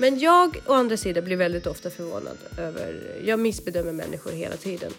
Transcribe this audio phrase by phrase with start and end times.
[0.00, 4.92] Men jag å andra sidan blir väldigt ofta förvånad över, jag missbedömer människor hela tiden.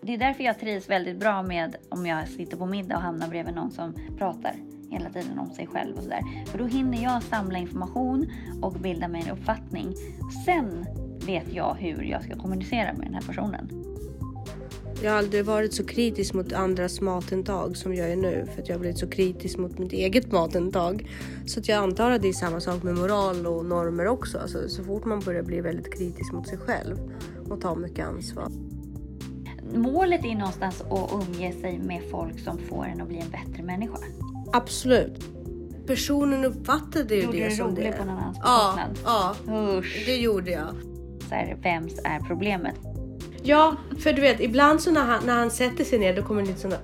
[0.00, 3.28] Det är därför jag trivs väldigt bra med om jag sitter på middag och hamnar
[3.28, 4.54] bredvid någon som pratar
[4.90, 6.22] hela tiden om sig själv och sådär.
[6.46, 8.32] För då hinner jag samla information
[8.62, 9.94] och bilda mig en uppfattning.
[10.44, 10.86] Sen
[11.26, 13.91] vet jag hur jag ska kommunicera med den här personen.
[15.02, 18.68] Jag har aldrig varit så kritisk mot andras matintag som jag är nu för att
[18.68, 21.10] jag har blivit så kritisk mot mitt eget matintag.
[21.46, 24.38] Så att jag antar att det är samma sak med moral och normer också.
[24.38, 26.96] Alltså, så fort man börjar bli väldigt kritisk mot sig själv
[27.50, 28.48] och ta mycket ansvar.
[29.74, 33.62] Målet är någonstans att umge sig med folk som får en att bli en bättre
[33.62, 33.98] människa.
[34.52, 35.24] Absolut.
[35.86, 37.92] Personen uppfattade ju Gjorde det det som roligt det.
[37.92, 39.34] på någon annans Ja, ja,
[39.78, 40.02] Usch.
[40.06, 40.74] det gjorde jag.
[41.28, 42.74] Så här, vems är problemet?
[43.42, 46.42] Ja, för du vet ibland så när han, när han sätter sig ner då kommer
[46.42, 46.78] det lite sådana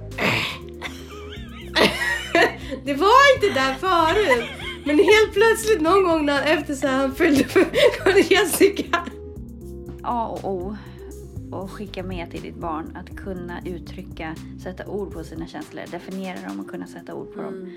[2.84, 4.51] Det var inte där förut.
[4.84, 9.05] Men helt plötsligt någon gång när, efter så han fyllde för Jessica.
[10.03, 10.77] A och O
[11.53, 16.48] och skicka med till ditt barn att kunna uttrycka, sätta ord på sina känslor, definiera
[16.48, 17.72] dem och kunna sätta ord på dem.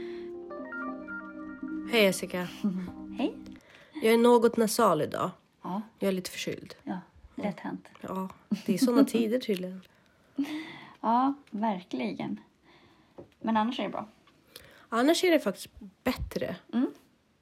[1.91, 2.47] Hej Jessica.
[3.17, 3.35] Hej!
[4.03, 5.29] Jag är något nasal idag.
[5.63, 6.75] Ja, Jag är lite förkyld.
[6.83, 6.99] ja,
[7.35, 7.87] lätt hänt.
[8.01, 8.29] Ja,
[8.65, 9.81] det är sådana tider tydligen.
[11.03, 12.39] Ja, verkligen.
[13.39, 14.07] Men annars är det bra.
[14.89, 15.69] Annars är det faktiskt
[16.03, 16.55] bättre.
[16.73, 16.91] Mm.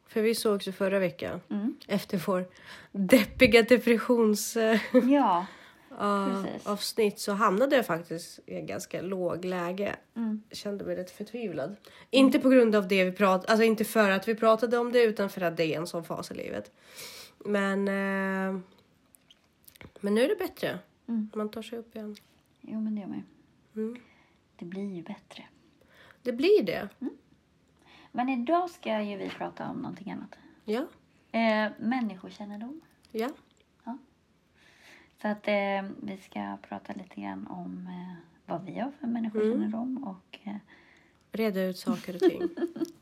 [0.08, 1.42] För vi sågs ju förra veckan.
[1.50, 1.76] Mm.
[1.88, 2.46] Efter vår
[2.92, 4.58] deppiga depressions...
[4.58, 5.46] eh, Ja,
[6.02, 9.96] uh, avsnitt så hamnade jag faktiskt i en ganska låg läge.
[10.16, 10.44] Mm.
[10.52, 11.76] Kände mig rätt förtvivlad.
[12.10, 15.04] Inte på grund av det vi pratade, alltså inte för att vi pratade om det
[15.04, 16.72] utan för att det är en sån fas i livet.
[17.46, 18.62] Men, eh,
[20.02, 20.80] men nu är det bättre.
[21.08, 21.30] Mm.
[21.36, 22.16] Man tar sig upp igen.
[22.62, 23.18] jo men det gör man
[23.74, 23.82] ju.
[23.82, 24.02] Mm.
[24.56, 25.44] Det blir ju bättre.
[26.22, 26.90] Det blir det.
[28.12, 30.36] Men idag ska ju vi prata om någonting annat.
[30.66, 30.86] Ja,
[31.32, 32.82] Eh, människokännedom.
[33.12, 33.30] ja.
[35.22, 40.04] Så att eh, vi ska prata lite grann om eh, vad vi har för människokännedom
[40.04, 40.56] och eh,
[41.32, 42.42] Reda ut saker och ting.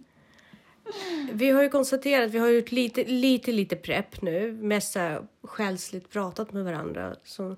[1.31, 4.51] Vi har ju konstaterat, vi har gjort lite, lite, lite prepp nu.
[4.51, 7.15] Mest så här själsligt pratat med varandra.
[7.23, 7.57] Som,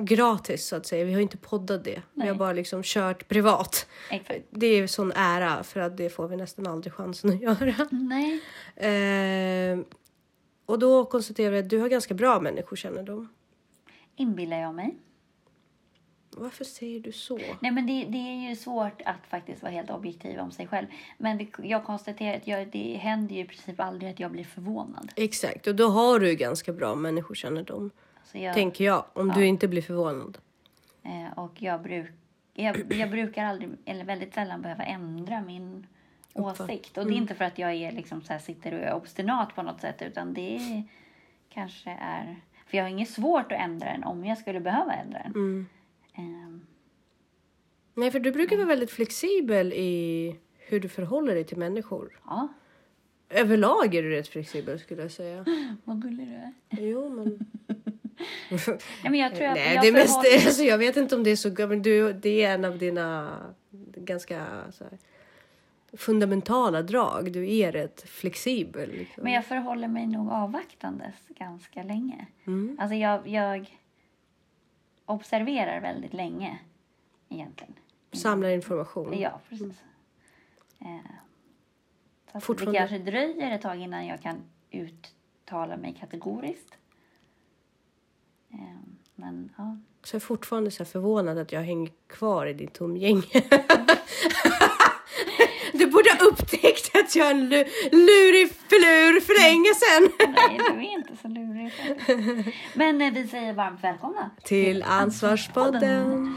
[0.00, 1.04] gratis så att säga.
[1.04, 2.02] Vi har inte poddat det.
[2.14, 2.38] Vi har Nej.
[2.38, 3.86] bara liksom kört privat.
[4.10, 4.44] exakt.
[4.50, 7.88] Det är sån ära för att det får vi nästan aldrig chansen att göra.
[7.90, 8.40] Nej.
[8.76, 9.78] Eh,
[10.66, 13.28] och då konstaterar vi att du har ganska bra människokännedom.
[14.16, 14.96] Inbillar jag mig.
[16.36, 17.38] Varför säger du så?
[17.60, 20.86] Nej men det, det är ju svårt att faktiskt vara helt objektiv om sig själv.
[21.18, 24.44] Men det, jag konstaterar att jag, det händer ju i princip aldrig att jag blir
[24.44, 25.12] förvånad.
[25.16, 27.90] Exakt, och då har du ganska bra människokännedom.
[28.24, 29.34] Så jag, Tänker jag, om Ja.
[29.34, 30.38] du inte blir förvånad.
[31.02, 32.10] eh, och jag, bruk,
[32.54, 35.86] jag, jag brukar aldrig, eller väldigt sällan behöva ändra min
[36.34, 36.98] Uppfatt- åsikt.
[36.98, 39.54] Och det är inte för att jag är liksom så här, sitter och är obstinat
[39.54, 40.02] på något sätt.
[40.02, 40.82] Utan det är,
[41.48, 42.36] kanske är...
[42.66, 45.32] För jag har inget svårt att ändra den om jag skulle behöva ändra den.
[45.32, 45.66] Mm.
[47.94, 52.20] Nej, för du brukar vara väldigt flexibel i hur du förhåller dig till människor.
[52.26, 52.48] ja,
[53.28, 55.44] Överlag är du rätt flexibel skulle jag säga.
[55.84, 56.52] vad gullig du är.
[56.70, 57.38] Jo, men...
[58.66, 61.24] Nej, men jag tror att Nej, jag det mest, förhåller- alltså, jag vet inte om
[61.24, 61.66] det är så...
[61.68, 63.38] Men du, det är en av dina
[63.96, 64.98] ganska här,
[65.92, 67.32] fundamentala drag.
[67.32, 68.90] Du är rätt flexibel.
[68.90, 69.24] Liksom.
[69.24, 72.26] Men jag förhåller mig nog avvaktandes ganska länge.
[72.46, 72.76] Mm.
[72.80, 73.78] Alltså jag, jag
[75.06, 76.58] observerar väldigt länge
[77.28, 77.74] egentligen.
[78.14, 79.18] Samlar information.
[79.20, 79.82] Ja, precis.
[80.80, 80.86] Eh,
[82.32, 84.36] så att Fortfarande- Det kanske dröjer ett tag innan jag kan
[84.70, 86.74] uttala mig kategoriskt.
[88.52, 88.58] Eh,
[89.14, 89.76] men ja.
[90.02, 93.22] Så jag är fortfarande så förvånad att jag hänger kvar i ditt umgänge.
[95.72, 100.32] du borde ha upptäckt att jag är en lu- lurig flur för länge sedan.
[100.36, 101.72] Nej, du är inte så lurig.
[102.74, 106.36] Men eh, vi säger varmt välkomna Till Ansvarspodden.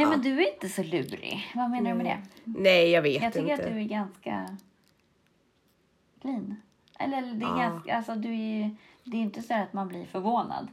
[0.00, 1.52] Nej, men du är inte så lurig.
[1.54, 2.18] Vad menar du med det?
[2.44, 3.64] Nej, jag vet Jag tycker inte.
[3.64, 4.46] att du är ganska
[6.22, 6.56] clean.
[6.98, 7.56] Eller det är Ja.
[7.56, 10.68] ganska, alltså du är det är inte så att man blir förvånad.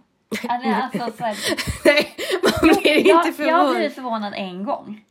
[0.49, 1.37] Eller, alltså, så här,
[1.85, 3.91] Nej, man blir jag, inte jag har förvånad.
[3.91, 5.03] förvånad en gång.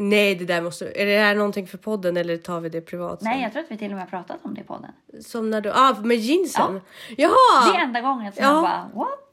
[0.00, 0.84] Nej, det där måste...
[1.02, 3.22] Är det här någonting för podden eller tar vi det privat?
[3.22, 3.30] sen?
[3.32, 4.90] Nej, jag tror att vi till och med har pratat om det i podden.
[5.20, 5.70] Som när du...
[5.74, 6.80] Ah, med jeansen?
[7.16, 7.30] Det är
[7.64, 7.80] Jaha!
[7.82, 8.50] enda gången som Ja.
[8.54, 9.08] jag bara what.
[9.20, 9.27] Ja,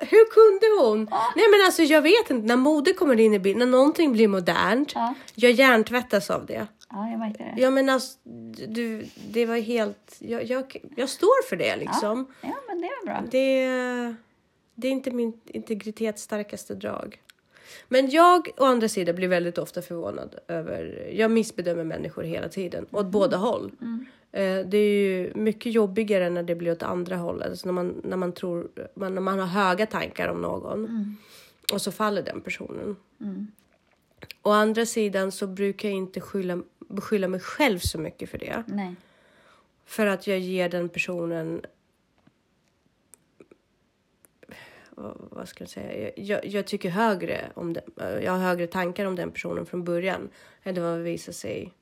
[0.00, 0.98] Hur kunde hon?
[1.36, 4.28] Nej men alltså jag vet inte, när mode kommer in i bilden, när någonting blir
[4.28, 5.14] modernt, Ja.
[5.34, 6.66] jag hjärntvättas av det.
[6.90, 7.54] Ja, jag märkte det.
[7.62, 8.18] Ja men alltså,
[8.68, 12.26] du, det var helt, jag, jag, jag står för det liksom.
[12.40, 13.22] Ja, men det är bra.
[13.30, 14.14] Det,
[14.74, 17.20] det är inte min integritets starkaste drag.
[17.88, 22.86] Men jag å andra sidan blir väldigt ofta förvånad över, jag missbedömer människor hela tiden,
[22.90, 23.72] åt båda håll.
[23.82, 23.86] Eh,
[24.30, 28.16] Det är ju mycket jobbigare när det blir åt andra hållet, alltså när, man, när,
[28.16, 31.16] man tror, när man har höga tankar om någon
[31.72, 32.96] och så faller den personen.
[34.42, 38.62] Å andra sidan så brukar jag inte skylla, beskylla mig själv så mycket för det.
[38.66, 38.94] Nej.
[39.84, 41.62] För att jag ger den personen...
[45.30, 46.10] vad- ska jag säga?
[46.16, 50.28] Jag, jag tycker högre om den, Jag har högre tankar om den personen från början
[50.62, 51.72] än vad visar sig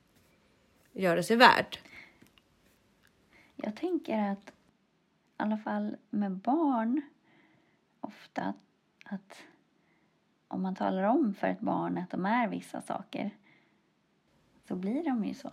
[0.92, 1.78] göra sig värd.
[3.56, 4.52] Jag tänker att i
[5.36, 7.02] alla fall med barn
[8.00, 8.56] ofta att,
[9.04, 9.36] att
[10.48, 13.30] om man talar om för ett barn att de är vissa saker
[14.68, 15.50] så blir de ju så.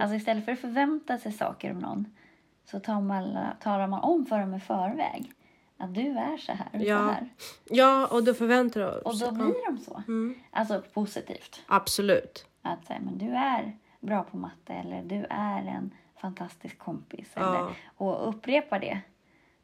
[0.00, 2.16] Alltså istället för att förvänta sig saker av någon
[2.64, 5.32] så tar man, talar man om för dem i förväg
[5.76, 6.98] att du är så här och Ja.
[6.98, 7.28] så här.
[7.64, 10.02] Ja, och då förväntar jag Och då blir de så.
[10.50, 11.62] Alltså positivt.
[11.66, 12.46] Absolut.
[12.62, 17.28] Att säga, men du är bra på matte eller du är en fantastisk kompis.
[17.34, 17.58] Ja.
[17.58, 19.00] Eller, och upprepa det,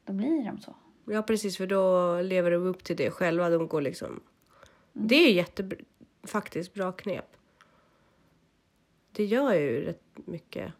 [0.05, 0.75] då blir de så.
[1.05, 3.51] Ja, precis, för då lever de upp till det själva.
[3.51, 4.21] De går liksom...
[4.93, 5.71] Det är jätte
[6.23, 7.37] faktiskt bra knep.
[9.13, 10.73] Det gör jag ju rätt mycket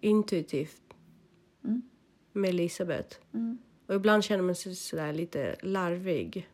[0.00, 0.82] intuitivt
[2.32, 3.18] med Elisabeth.
[3.86, 6.48] Och ibland känner man sig sådär lite larvig.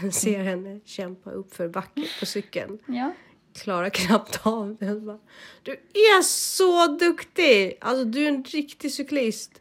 [0.12, 2.78] Ser henne kämpa upp för backen på cykeln.
[2.86, 3.12] Ja.
[3.54, 5.00] Klarar knappt av det.
[5.00, 5.18] Bara,
[5.62, 7.78] Du är så duktig!
[7.80, 9.60] Alltså du är en riktig cyklist.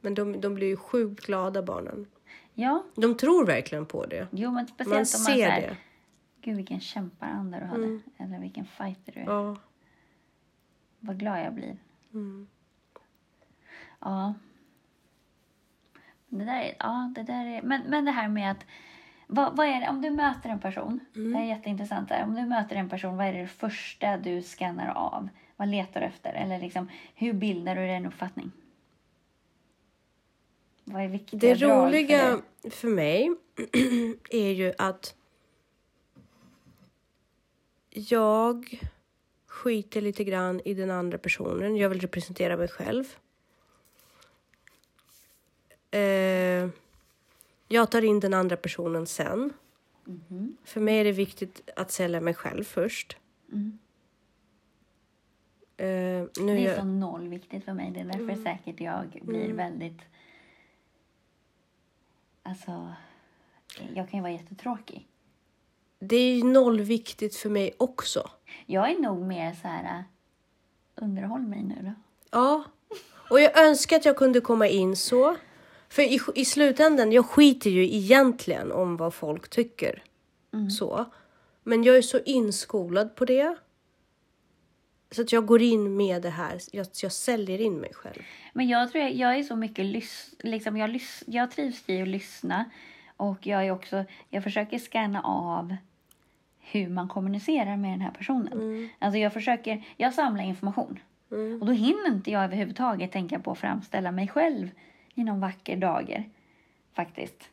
[0.00, 2.06] Men de, de blir ju sjukt glada barnen.
[2.54, 4.28] ja, De tror verkligen på det.
[4.30, 5.76] jo men Man speciellt om man ser säger det.
[6.40, 8.00] Gud vilken kämparanda du hade.
[8.18, 9.24] Eller vilken fighter du är.
[9.24, 9.56] Ja.
[11.00, 11.76] Vad glad jag blir.
[12.14, 12.46] Mm.
[14.00, 14.34] Ja.
[16.28, 18.66] Det där är, ja, det där är, men, men det här med att
[19.26, 21.32] vad, vad är det, om du möter en person, Mm.
[21.32, 22.22] det är jätteintressant där.
[22.24, 25.28] Om du möter en person, vad är det första du skannar av?
[25.56, 26.32] Vad letar du efter?
[26.32, 28.50] Eller liksom, hur bildar du dig en uppfattning?
[30.84, 32.30] Vad är viktiga Det för roliga
[32.62, 32.70] dig?
[32.70, 33.30] för mig
[34.30, 35.14] är ju att
[37.90, 38.80] jag
[39.46, 41.76] skiter lite grann i den andra personen.
[41.76, 43.04] Jag vill representera mig själv.
[45.90, 46.68] Eh,
[47.68, 49.52] jag tar in den andra personen sen.
[50.04, 50.56] Mhm.
[50.64, 53.16] För mig är det viktigt att sälja mig själv först.
[53.52, 53.78] Mm.
[55.76, 57.90] Nu Det är jag, så noll viktigt för mig.
[57.90, 58.42] Det är därför Mm.
[58.44, 60.00] säkert jag blir väldigt...
[62.42, 62.92] Alltså,
[63.94, 65.08] jag kan ju vara jättetråkig.
[65.98, 68.30] det är ju nollviktigt för mig också.
[68.66, 70.04] Jag är nog mer så här...
[70.94, 71.92] Underhåll mig nu då.
[72.30, 72.64] Ja,
[73.30, 75.36] och jag önskar att jag kunde komma in så.
[75.94, 80.02] För i, i slutändan, jag skiter ju egentligen om vad folk tycker.
[80.70, 81.04] Så.
[81.62, 83.56] Men jag är så inskolad på det.
[85.10, 86.58] Så att jag går in med det här.
[86.72, 88.22] Jag, jag säljer in mig själv.
[88.52, 92.02] Men jag tror jag, jag är så mycket lys, liksom jag, lys, jag trivs i
[92.02, 92.64] att lyssna
[93.16, 95.76] och jag är också, jag försöker scanna av
[96.60, 98.88] hur man kommunicerar med den här personen.
[98.98, 100.98] Alltså jag försöker, jag samlar information
[101.60, 104.70] och då hinner inte jag överhuvudtaget tänka på att framställa mig själv
[105.14, 106.28] i någon vacker dager
[106.92, 107.50] faktiskt.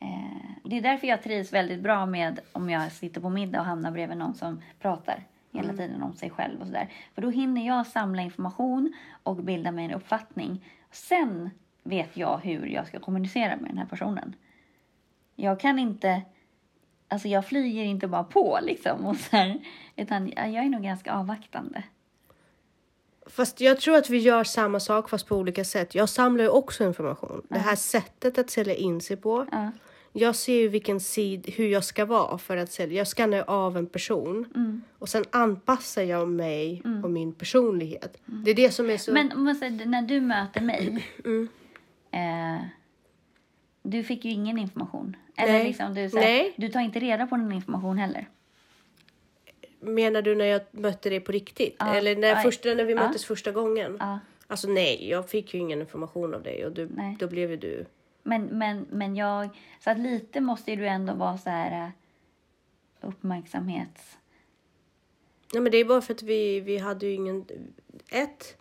[0.00, 3.66] Eh, det är därför jag trivs väldigt bra med om jag sitter på middag och
[3.66, 6.88] hamnar bredvid någon som pratar hela tiden om sig själv och sådär.
[7.14, 10.64] För då hinner jag samla information och bilda mig en uppfattning.
[10.90, 11.50] Sen
[11.82, 14.34] vet jag hur jag ska kommunicera med den här personen.
[15.36, 16.22] Jag kan inte,
[17.08, 19.58] alltså jag flyger inte bara på liksom och så här,
[19.96, 21.82] utan jag är nog ganska avvaktande.
[23.30, 25.94] Fast jag tror att vi gör samma sak fast på olika sätt.
[25.94, 27.42] Jag samlar ju också information.
[27.48, 29.46] Det här sättet att sälja in sig på.
[29.52, 29.70] Ja.
[30.12, 32.98] Jag ser ju vilken sid, hur jag ska vara för att sälja.
[32.98, 34.82] Jag skannar av en person Mm.
[34.98, 38.20] och sen anpassar jag mig och min personlighet.
[38.24, 39.12] Det är det som är så...
[39.12, 41.06] Men om man säger, när du möter mig,
[42.10, 42.64] eh,
[43.82, 45.16] du fick ju ingen information.
[45.36, 45.64] Eller Nej.
[45.64, 46.54] liksom, du, så här, Nej.
[46.56, 48.28] du tar inte reda på någon information heller.
[49.80, 51.76] Menar du när jag mötte dig på riktigt?
[51.78, 51.94] Ja.
[51.94, 52.42] Eller när, Aj.
[52.42, 53.06] första, när vi Ja.
[53.06, 53.96] möttes första gången?
[54.00, 54.18] Ja.
[54.46, 57.16] Alltså nej, jag fick ju ingen information av dig och du, Nej.
[57.20, 57.86] då blev ju du...
[58.22, 59.48] Men, men, men jag,
[59.84, 64.18] så att lite måste du ändå vara så här, eh, uppmärksamhets...
[65.52, 67.44] Ja, men det är bara för att vi, vi hade ju ingen...
[68.10, 68.56] Ett,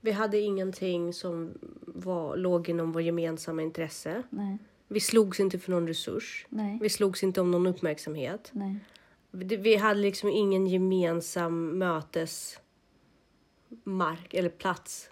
[0.00, 4.22] vi hade ingenting som var, låg inom vår gemensamma intresse.
[4.30, 4.58] Nej,
[4.88, 6.46] Vi slogs inte för någon resurs.
[6.48, 8.50] nej, Vi slogs inte om någon uppmärksamhet.
[8.52, 8.76] nej.
[9.44, 12.60] Vi hade liksom ingen gemensam mötesmark
[14.34, 15.10] eller plats.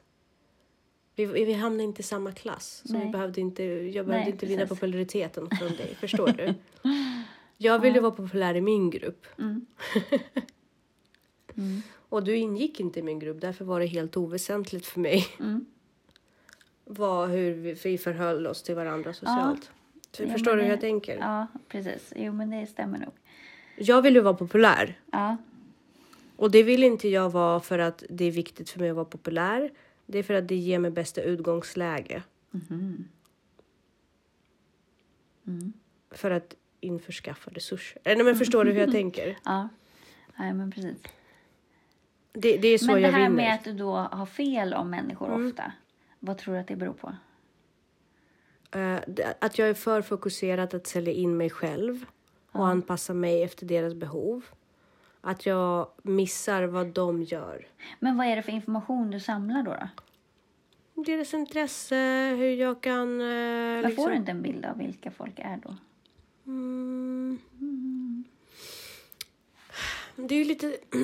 [1.16, 2.82] Vi, vi hamnade inte i samma klass.
[2.84, 4.78] Så vi behövde inte, jag behövde Nej, inte vinna precis.
[4.80, 5.94] populariteten från dig.
[6.00, 6.54] Förstår du?
[7.56, 9.26] Jag ville vara populär i min grupp.
[9.38, 9.66] Mm.
[11.56, 11.82] Mm.
[12.08, 13.40] Och du ingick inte i min grupp.
[13.40, 15.66] Därför var det helt oväsentligt för mig Mm.
[16.84, 19.70] vad, hur vi, vi förhöll oss till varandra socialt.
[20.18, 21.16] Ja, förstår men du hur det- jag tänker?
[21.18, 22.12] Ja, precis.
[22.16, 23.12] Jo, men det stämmer nog.
[23.76, 25.00] Jag ville vara populär.
[25.12, 25.36] Ja,
[26.36, 29.04] Och det vill inte jag vara för att det är viktigt för mig att vara
[29.04, 29.70] populär.
[30.06, 32.22] Det är för att det ger mig bästa utgångsläge.
[32.50, 33.08] Mhm.
[35.46, 35.72] Mm.
[36.10, 38.02] För att införskaffa resurser.
[38.04, 39.38] Nej, men förstår du hur jag tänker?
[39.44, 39.68] ja.
[40.36, 40.96] Nej, men precis.
[42.32, 43.36] Det, det är så men det jag här vinner.
[43.36, 45.46] med att du då har fel om människor Mm.
[45.46, 45.72] ofta.
[46.20, 47.14] Vad tror du att det beror på?
[49.06, 52.04] Det- att jag är för fokuserad att sälja in mig själv
[52.54, 54.44] och anpassa mig efter deras behov.
[55.20, 57.66] Att jag missar vad de gör.
[58.00, 59.70] Men vad är det för information du samlar då?
[59.70, 59.88] då?
[61.02, 61.96] Deras intresse,
[62.38, 63.20] hur jag kan...
[63.20, 64.04] eh, Men liksom...
[64.04, 65.76] får inte en bild av vilka folk är då?
[66.46, 67.38] Mm.
[70.16, 70.76] Det är ju lite...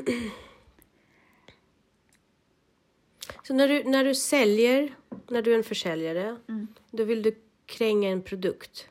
[3.42, 4.95] Så när du, när du säljer,
[5.28, 6.66] när du är en försäljare, Mm.
[6.90, 7.35] då vill du
[7.66, 8.88] kränga en produkt.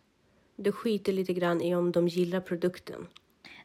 [0.60, 3.08] Du skiter lite grann i om de gillar produkten.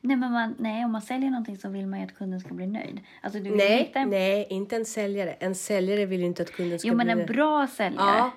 [0.00, 2.54] Nej, men man, nej, om man säljer någonting så vill man ju att kunden ska
[2.54, 3.00] bli nöjd.
[3.22, 5.32] Alltså, du vill Nej, hitta en, nej, inte en säljare.
[5.32, 7.28] En säljare vill ju inte att kunden ska Jo, men bli en nöjd.
[7.28, 8.30] bra säljare Ja,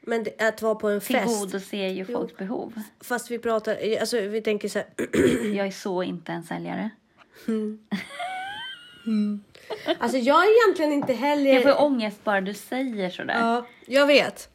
[0.00, 1.26] men det, att vara på en fest.
[1.28, 2.80] tillgodoser ju folks behov.
[3.00, 4.88] Fast vi pratar, alltså vi tänker så här,
[5.56, 6.90] Jag är så inte en säljare.
[9.98, 11.52] alltså jag är egentligen inte heller...
[11.54, 13.34] Jag får ångest bara du säger sådär.
[13.40, 14.49] Ja, jag vet.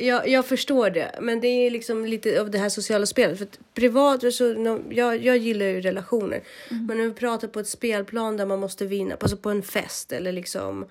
[0.00, 3.38] Jag, jag förstår det, men det är liksom lite av det här sociala spelet.
[3.38, 6.42] För privat, så, jag, jag gillar ju relationer.
[6.70, 10.12] Men när vi pratar på ett spelplan där man måste vinna, alltså på en fest
[10.12, 10.86] eller liksom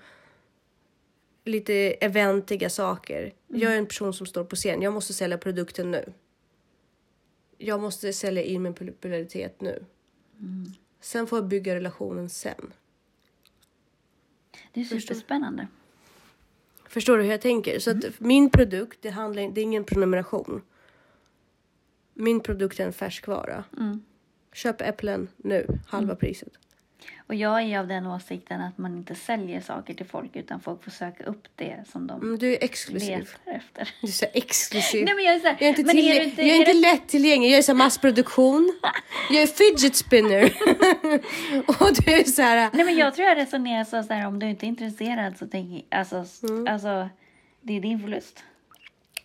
[1.44, 3.32] lite eventiga saker.
[3.48, 6.12] Jag är en person som står på scen, jag måste sälja produkten nu.
[7.58, 9.84] Jag måste sälja in min popularitet nu.
[11.00, 12.72] Sen får jag bygga relationen sen.
[14.72, 15.62] Det är superspännande.
[15.62, 15.79] Förstår
[17.16, 17.78] du hur jag tänker?
[17.78, 18.02] Så Mm.
[18.08, 20.62] att min produkt, det, handlar, det är ingen prenumeration.
[22.14, 23.64] Min produkt är en färskvara.
[23.78, 24.02] Mm.
[24.52, 26.52] Köp äpplen nu, halva priset.
[27.26, 30.84] Och jag är av den åsikten att man inte säljer saker till folk utan folk
[30.84, 33.18] får söka upp det som de Mm, du är exklusiv.
[33.18, 33.88] letar efter.
[34.00, 35.04] Du är så exklusiv.
[35.04, 37.50] Nej men jag är såhär, jag är inte, men är inte, jag är inte lättillgänglig.
[37.50, 38.80] Jag är så här massproduktion.
[39.30, 40.44] jag är fidget spinner.
[41.66, 42.70] och du är så här...
[42.72, 45.46] Nej men jag tror jag resonerar så, så här, om du inte är intresserad så
[45.46, 46.66] tänk, alltså, Mm.
[46.74, 47.08] alltså
[47.62, 48.44] det är din förlust.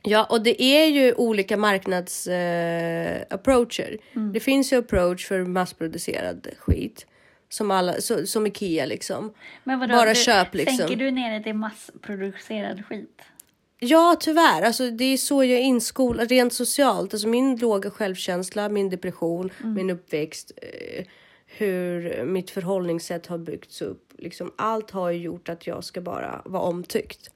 [0.08, 3.98] Ja, och det är ju olika marknads eh, approacher.
[4.16, 4.34] Mm.
[4.34, 7.06] Det finns ju approach för massproducerad skit.
[7.56, 9.34] Som, alla, så, som Ikea liksom.
[9.64, 10.78] Vadå, Bara du, köp liksom.
[10.78, 13.22] Tänker du ner det till massproducerad skit?
[13.80, 14.62] Ja, tyvärr.
[14.62, 17.14] Alltså, det är så jag är inskolad rent socialt.
[17.14, 21.06] Alltså, min låga självkänsla, min depression, min uppväxt, eh,
[21.46, 24.14] hur mitt förhållningssätt har byggts upp.
[24.18, 27.32] Liksom, allt har gjort att jag ska bara vara omtyckt.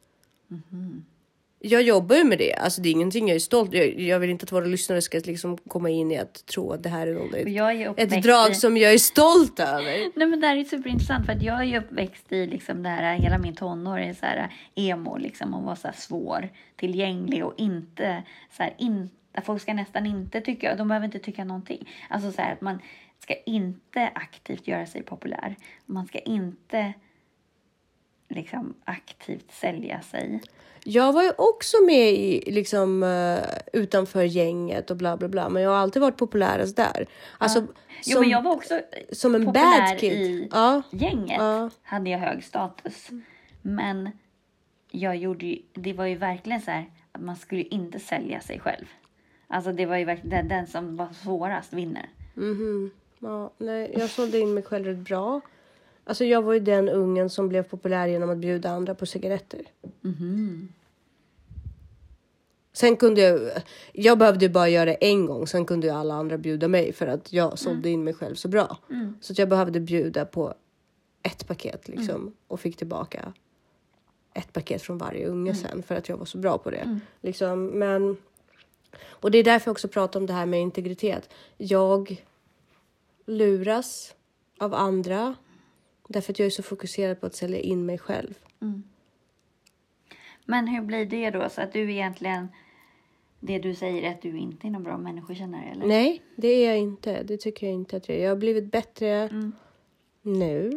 [1.61, 2.53] Jag jobbar ju med det.
[2.53, 5.17] Alltså, det är ingenting jag är stolt jag, jag vill inte att våra lyssnare ska
[5.17, 8.55] liksom komma in i att tro att det här är jag är ett drag i...
[8.55, 10.17] som jag är stolt över.
[10.19, 12.89] Nej men det här är superintressant för att jag är ju uppväxt i liksom det
[12.89, 17.45] här, hela min tonår är så här emo liksom och var så här svår, tillgänglig
[17.45, 18.23] och inte
[18.57, 19.09] så här in,
[19.43, 21.89] folk ska nästan inte tycka, de behöver inte tycka någonting.
[22.09, 22.79] Alltså så här att man
[23.19, 25.55] ska inte aktivt göra sig populär.
[25.85, 26.93] Man ska inte
[28.29, 30.41] liksom aktivt sälja sig.
[30.83, 33.39] Jag var ju också med i, liksom, eh,
[33.73, 35.49] utanför gänget och bla bla bla.
[35.49, 37.07] Men jag har alltid varit populärast där.
[37.37, 37.59] Alltså,
[38.05, 38.81] Jo som, men jag var också
[39.11, 40.11] som en populär bad kid.
[40.13, 40.81] i Ja.
[40.91, 41.37] gänget.
[41.39, 41.69] Ja.
[41.83, 43.09] Hade jag hög status.
[43.61, 44.09] Men
[44.91, 48.59] jag gjorde ju, det var ju verkligen så här att man skulle inte sälja sig
[48.59, 48.85] själv.
[49.47, 52.09] Alltså det var ju verkligen den, den som var svårast vinner.
[52.33, 52.91] Mhm.
[53.19, 55.41] Ja, nej, jag sålde in mig själv rätt bra.
[56.09, 59.61] Alltså jag var ju den ungen som blev populär genom att bjuda andra på cigaretter.
[60.01, 60.73] Mhm.
[62.73, 63.51] Sen kunde jag,
[63.93, 67.07] jag behövde bara göra det en gång, sen kunde ju alla andra bjuda mig för
[67.07, 68.77] att jag sålde in mig själv så bra.
[68.89, 69.17] Mm.
[69.21, 70.53] Så att jag behövde bjuda på
[71.23, 73.33] ett paket liksom och fick tillbaka
[74.33, 76.99] ett paket från varje unge sen för att jag var så bra på det.
[77.21, 78.17] Liksom, men,
[79.09, 81.29] och det är därför jag också pratar om det här med integritet.
[81.57, 82.25] Jag
[83.25, 84.15] luras
[84.59, 85.35] av andra.
[86.11, 88.33] Därför att jag är så fokuserad på att sälja in mig själv.
[90.45, 91.49] Men hur blir det då?
[91.49, 92.47] Så att du egentligen,
[93.39, 95.85] det du säger är att du inte är någon bra människokännare eller?
[95.85, 97.23] Nej, det är jag inte.
[97.23, 98.23] Det tycker jag inte att jag är.
[98.23, 99.29] Jag har blivit bättre
[100.21, 100.69] nu.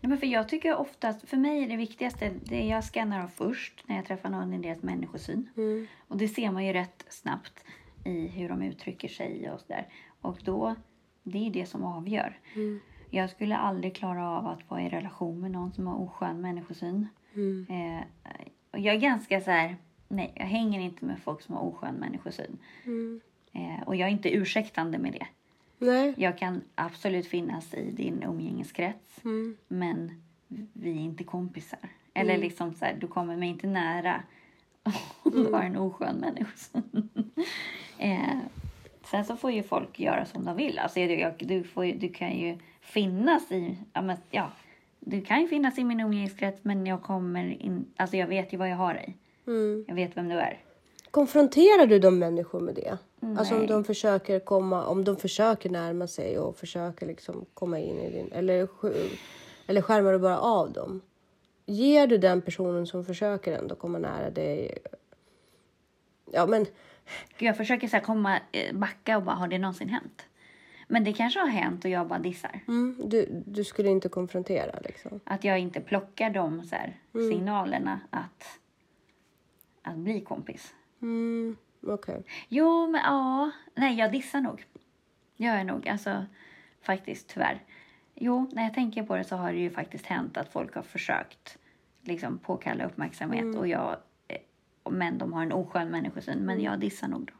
[0.00, 3.28] Nej, men för jag tycker oftast, för mig är det viktigaste, det jag scannar av
[3.28, 5.48] först när jag träffar någon i deras människosyn.
[6.08, 7.64] Och det ser man ju rätt snabbt
[8.04, 9.88] i hur de uttrycker sig och sådär.
[10.20, 10.74] Och då,
[11.22, 12.40] det är det som avgör.
[13.10, 17.08] Jag skulle aldrig klara av att vara i relation med någon som har oskön människosyn.
[17.68, 18.04] Eh,
[18.70, 19.76] och jag är ganska så här,
[20.08, 22.58] nej, jag hänger inte med folk som har oskön människosyn.
[23.52, 25.26] Eh, och jag är inte ursäktande med det.
[25.78, 26.14] Nej.
[26.16, 29.20] Jag kan absolut finnas i din umgängeskrets,
[29.68, 30.22] men
[30.72, 31.78] vi är inte kompisar.
[32.14, 34.22] Eller liksom så här, du kommer mig inte nära
[35.22, 37.08] om du har en oskön människosyn.
[37.98, 38.38] eh,
[39.04, 40.78] sen så får ju folk göra som de vill.
[40.78, 44.50] Alltså, jag, du, får, du kan ju finnas i, ja, men, ja,
[45.00, 48.56] du kan ju finnas i min umgängeskrets, men jag kommer in, alltså jag vet ju
[48.56, 49.16] vad jag har dig.
[49.46, 49.84] Mm.
[49.88, 50.60] Jag vet vem du är.
[51.10, 52.98] Konfronterar du de människor med det?
[53.38, 53.68] Alltså om Nej.
[53.68, 58.32] de försöker komma, om de försöker närma sig och försöker liksom komma in i din,
[58.32, 58.68] eller,
[59.66, 61.00] eller skärmar du bara av dem?
[61.66, 64.78] Ger du den personen som försöker ändå komma nära dig?
[66.32, 66.66] Ja, men
[67.38, 70.22] Jag försöker så komma, eh, backa och bara, har det någonsin hänt?
[70.86, 72.60] Men det kanske har hänt och jag bara dissar.
[72.68, 75.20] mm, du, du skulle inte konfrontera liksom.
[75.24, 78.58] Att jag inte plockar de så här, signalerna att,
[79.82, 80.74] att bli kompis.
[81.02, 82.22] Mm, okej.
[82.48, 83.50] Jo, men ja.
[83.74, 84.64] Nej, jag dissar nog.
[85.36, 85.88] Gör jag nog.
[85.88, 86.24] Alltså,
[86.82, 87.62] faktiskt, tyvärr.
[88.14, 90.82] Jo, när jag tänker på det så har det ju faktiskt hänt att folk har
[90.82, 91.58] försökt
[92.02, 93.96] liksom påkalla uppmärksamhet och jag,
[94.28, 94.38] eh,
[94.90, 96.38] men de har en oskön människosyn.
[96.38, 97.32] Men jag dissar nog då.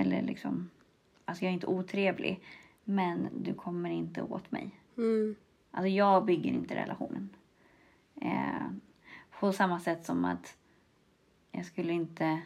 [0.00, 0.70] Eller liksom,
[1.30, 2.42] alltså jag är inte otrevlig,
[2.84, 4.70] men du kommer inte åt mig.
[4.96, 5.36] Mm,
[5.70, 7.28] Alltså jag bygger inte relationen.
[8.20, 8.66] Eh,
[9.40, 10.56] på samma sätt som att
[11.50, 12.40] jag skulle inte...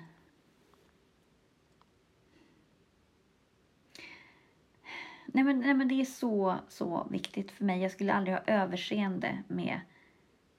[5.26, 7.82] Nej men, nej men det är så, så viktigt för mig.
[7.82, 9.80] Jag skulle aldrig ha överseende med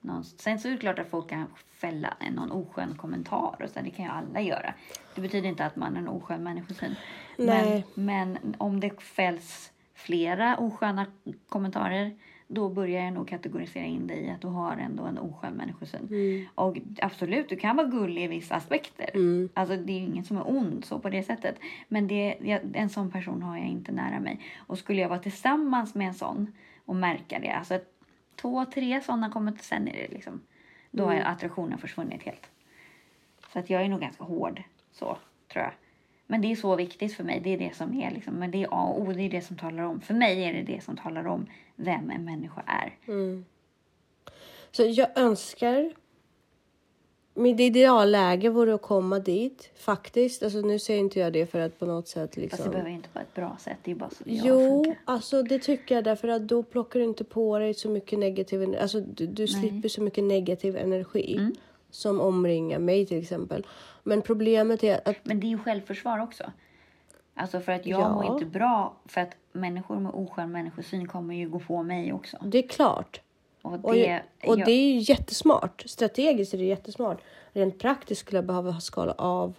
[0.06, 0.24] någon.
[0.24, 3.80] Sen så är det klart att folk kan fälla en någon oskön kommentar och så.
[3.80, 4.74] Det kan ju alla göra.
[5.14, 6.94] Det betyder inte att man är en oskön människosyn.
[7.38, 11.06] Men, men om det fälls flera osköna
[11.48, 12.16] kommentarer
[12.48, 16.08] då börjar jag nog kategorisera in dig i att du har ändå en oskön människosyn.
[16.54, 19.10] Och absolut, du kan vara gullig i vissa aspekter.
[19.54, 21.56] Alltså det är ju ingen som är ond så på det sättet.
[21.88, 24.40] Men det, jag, en sån person har jag inte nära mig.
[24.56, 26.52] Och skulle jag vara tillsammans med en sån
[26.84, 27.95] och märka det, alltså ett,
[28.36, 30.40] två, tre sådana kommer till sen är det liksom,
[30.90, 32.50] då har attraktionen försvunnit helt.
[33.52, 35.18] Så att jag är nog ganska hård så,
[35.52, 35.72] tror jag.
[36.26, 37.40] Men det är så viktigt för mig.
[37.40, 39.12] Det är det som är liksom, men det är A och O.
[39.12, 40.00] Det är det som talar om.
[40.00, 41.46] För mig är det det som talar om
[41.76, 42.96] vem en människa är.
[44.70, 45.92] Så jag önskar...
[47.38, 50.42] Mitt idealläge vore att komma dit, faktiskt.
[50.42, 52.36] Alltså, nu säger inte jag det för att på något sätt...
[52.36, 52.56] Liksom...
[52.56, 53.76] Fast det behöver ju inte vara ett bra sätt.
[53.82, 55.00] Det är bara så jag Jo, funkar.
[55.04, 58.62] alltså det tycker jag därför att då plockar du inte på dig så mycket negativ
[58.62, 58.78] energi.
[58.82, 61.54] Alltså du, du slipper så mycket negativ energi Mm.
[61.90, 63.66] som omringar mig till exempel.
[64.02, 66.44] Men problemet är att Men det är ju självförsvar också.
[67.34, 68.12] Alltså för att jag Ja.
[68.12, 68.96] mår inte bra.
[69.06, 72.36] För att människor med oskön människosyn kommer ju gå på mig också.
[72.44, 73.20] det är klart.
[73.66, 75.82] Och Och, det, och jag, det är ju jättesmart.
[75.86, 77.20] Strategiskt är det jättesmart.
[77.52, 79.54] Rent praktiskt skulle jag behöva skala av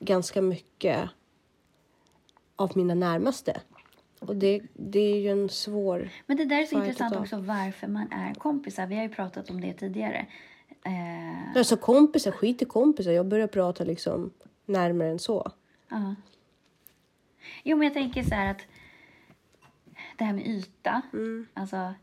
[0.00, 1.10] ganska mycket
[2.56, 3.60] av mina närmaste.
[4.20, 6.10] Och det, det är ju en svår...
[6.26, 8.86] Men det där är så intressant också varför man är kompisar.
[8.86, 10.26] Vi har ju pratat om det tidigare.
[10.84, 13.10] Eh, Alltså kompisar, skit i kompisar.
[13.10, 14.30] Jag börjar prata liksom
[14.66, 15.52] närmare än så.
[15.88, 16.14] Ja.
[17.62, 18.60] Jo, men jag tänker så här att
[20.18, 21.02] det här med yta.
[21.54, 21.94] Alltså,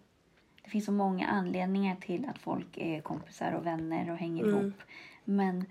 [0.68, 4.74] det finns så många anledningar till att folk är kompisar och vänner och hänger ihop.
[5.26, 5.66] Men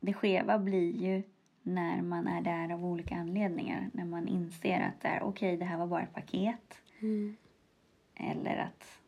[0.00, 1.22] det skeva blir ju
[1.62, 3.90] när man är där av olika anledningar.
[3.92, 6.82] När man inser att det är okej, det här var bara ett paket.
[8.14, 9.00] Eller att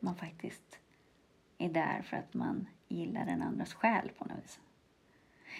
[0.00, 0.78] man faktiskt
[1.58, 4.60] är där för att man gillar den andras själ på något vis.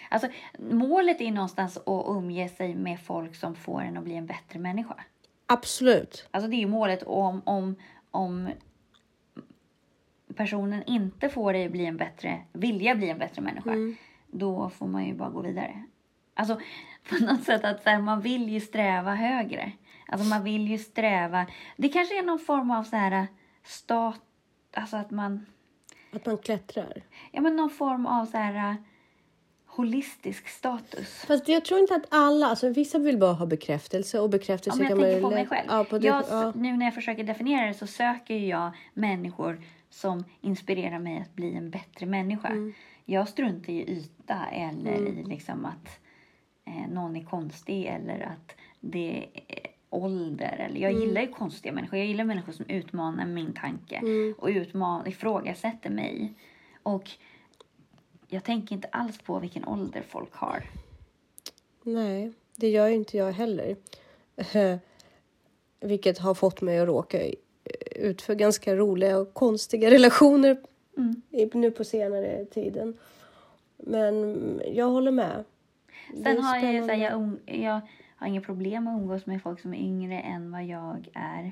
[0.09, 4.25] Alltså, målet är någonstans att umge sig med folk som får en att bli en
[4.25, 4.95] bättre människa.
[5.51, 6.27] Absolut.
[6.31, 7.75] Alltså det är ju målet om, om,
[8.11, 8.49] om
[10.35, 13.75] personen inte får dig bli en bättre, vilja bli en bättre människa.
[14.27, 15.83] Då får man ju bara gå vidare.
[16.33, 16.59] Alltså
[17.09, 19.71] på något sätt att här, man vill ju sträva högre.
[20.07, 21.45] Alltså man vill ju sträva.
[21.77, 23.27] Det kanske är någon form av så här
[23.63, 24.21] stat,
[24.73, 25.45] alltså att man
[26.13, 27.03] Att man klättrar.
[27.31, 28.75] Ja, men någon form av så här
[29.81, 31.23] holistisk status.
[31.27, 34.89] Fast jag tror inte att alla, alltså vissa vill bara ha bekräftelse och bekräftelse Ja,
[34.95, 35.67] men jag kan man tänker på mig själv.
[35.69, 36.51] Ja, på det, jag, ja.
[36.55, 41.55] Nu när jag försöker definiera det så söker jag människor som inspirerar mig att bli
[41.55, 42.47] en bättre människa.
[42.47, 42.73] Mm.
[43.05, 45.99] Jag struntar i yta eller i liksom att
[46.67, 50.65] eh, någon är konstig eller att det är ålder.
[50.69, 51.03] Eller jag Mm.
[51.03, 51.97] gillar ju konstiga människor.
[51.99, 54.35] Jag gillar människor som utmanar min tanke Mm.
[54.37, 56.33] och utman- ifrågasätter mig.
[56.83, 57.09] Och
[58.33, 60.63] jag tänker inte alls på vilken ålder folk har.
[61.83, 63.75] Nej, det gör ju inte jag heller.
[65.79, 67.19] Vilket har fått mig att råka
[67.95, 70.57] ut för ganska roliga och konstiga relationer
[70.97, 71.21] Mm.
[71.53, 72.97] nu på senare tiden.
[73.77, 75.43] Men jag håller med.
[76.23, 77.81] Sen har jag ju så här, jag, um- jag
[78.15, 81.51] har inga problem att umgås med folk som är yngre än vad jag är.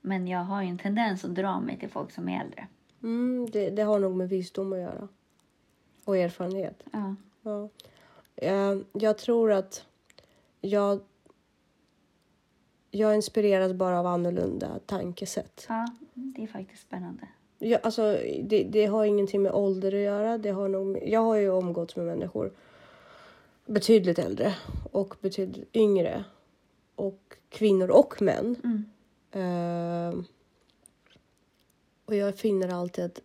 [0.00, 2.66] Men jag har ju en tendens att dra mig till folk som är äldre.
[3.02, 5.08] Mm, det, det har nog med visdom att göra.
[6.04, 6.82] Och erfarenhet.
[6.92, 7.14] Ja.
[7.42, 7.68] Ja.
[8.36, 9.84] Eh, Jag tror att
[10.60, 11.00] jag,
[12.90, 15.66] jag inspireras bara av annorlunda tankesätt.
[15.68, 17.28] ja, det är faktiskt spännande.
[17.58, 18.02] Jag, alltså,
[18.42, 20.38] det, det har ingenting med ålder att göra.
[20.38, 22.52] Det har nog, jag har ju umgåtts med människor
[23.66, 24.54] betydligt äldre
[24.92, 26.24] och betydligt yngre.
[26.94, 28.56] Och kvinnor och män.
[28.64, 28.84] Mm.
[29.32, 30.24] Eh,
[32.04, 33.20] och jag finner alltid att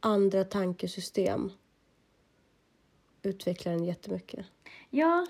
[0.00, 1.50] andra tankesystem
[3.28, 4.46] utvecklar en jättemycket.
[4.90, 5.26] Ja,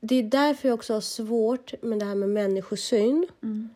[0.00, 3.26] Det är därför jag också har svårt med det här med människosyn.
[3.42, 3.68] mm.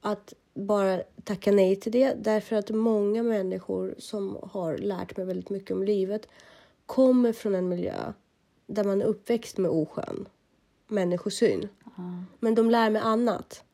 [0.00, 2.14] Att bara tacka nej till det.
[2.14, 6.28] Därför att många människor som har lärt mig väldigt mycket om livet
[6.86, 8.12] kommer från en miljö
[8.66, 10.28] där man är uppväxt med oskön
[10.86, 11.68] människosyn.
[11.96, 12.24] ja.
[12.40, 13.64] Men de lär mig annat.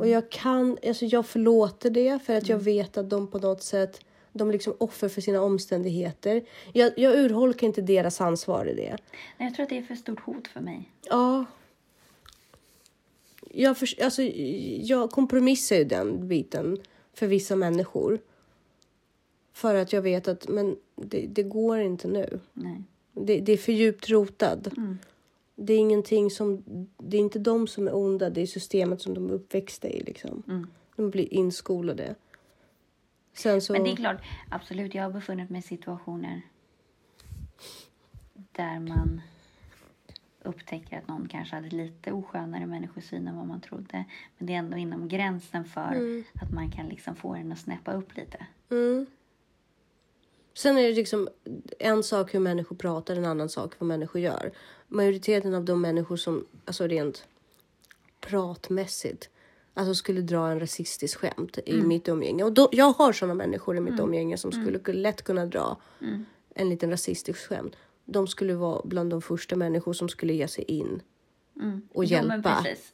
[0.00, 3.62] Och jag kan, alltså jag förlåter det för att jag vet att de på något
[3.62, 4.00] sätt,
[4.36, 6.42] de är liksom offer för sina omständigheter.
[6.72, 8.96] Jag, jag urholkar inte deras ansvar i det.
[9.38, 10.90] Nej, jag tror att det är för stort hot för mig.
[11.08, 11.44] Ja.
[13.50, 16.78] Jag, för, alltså, jag kompromissar ju den biten
[17.14, 18.18] för vissa människor.
[19.52, 22.40] För att jag vet att men det, det går inte nu.
[22.52, 22.82] Nej.
[23.12, 24.72] Det, det är för djupt rotad.
[24.76, 24.98] Mm.
[25.54, 26.62] Det är ingenting som...
[26.98, 30.02] Det är inte de som är onda, det är systemet som de är uppväxta i.
[30.02, 30.42] Liksom.
[30.48, 30.66] Mm.
[30.96, 32.14] De blir inskolade.
[33.36, 33.72] Så...
[33.72, 36.42] Men det är klart, absolut, jag har befunnit mig i situationer
[38.52, 39.20] där man
[40.42, 44.04] upptäcker att någon kanske hade lite oskönare människosyn än vad man trodde.
[44.38, 47.92] Men det är ändå inom gränsen för att man kan liksom få den att snäppa
[47.92, 48.46] upp lite.
[48.70, 49.06] Mm.
[50.54, 51.28] Sen är det liksom
[51.78, 54.52] en sak hur människor pratar, en annan sak vad människor gör.
[54.88, 57.28] Majoriteten av de människor som, alltså rent
[58.20, 59.30] pratmässigt,
[59.76, 62.44] alltså skulle dra en rasistisk skämt i mitt umgänge.
[62.44, 65.76] Och då, jag har sådana människor i mitt umgänge som skulle lätt kunna dra
[66.54, 67.76] en liten rasistisk skämt.
[68.04, 71.02] De skulle vara bland de första människor som skulle ge sig in
[71.60, 71.82] Mm.
[71.94, 72.62] och Jo, hjälpa.
[72.62, 72.92] precis.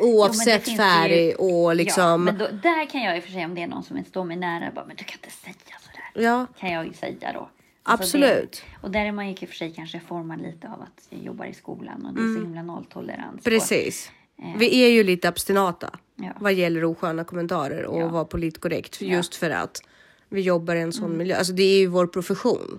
[0.00, 2.02] Oavsett finns färg ju- och liksom...
[2.02, 4.04] Ja, men då, där kan jag i och för sig, om det är någon som
[4.04, 6.24] står mig nära, bara, men du kan inte säga sådär.
[6.24, 7.48] ja, Kan jag ju säga då.
[7.82, 8.52] Absolut.
[8.52, 11.06] det, och där är man ju i och för sig kanske formad lite av att
[11.10, 13.40] jag jobbar i skolan och det är så himla nolltolerans.
[13.40, 13.58] och- Mm.
[13.60, 14.08] Precis.
[14.08, 14.12] Eh.
[14.58, 16.32] Vi är ju lite abstinata Ja.
[16.40, 18.08] vad gäller osköna kommentarer och Ja.
[18.08, 19.00] vara politkorrekt.
[19.00, 19.12] Mm.
[19.14, 19.82] Just för att
[20.28, 21.36] vi jobbar i en sån miljö.
[21.36, 22.78] Alltså det är ju vår profession.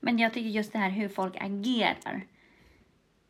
[0.00, 2.24] Men jag tycker just det här hur folk agerar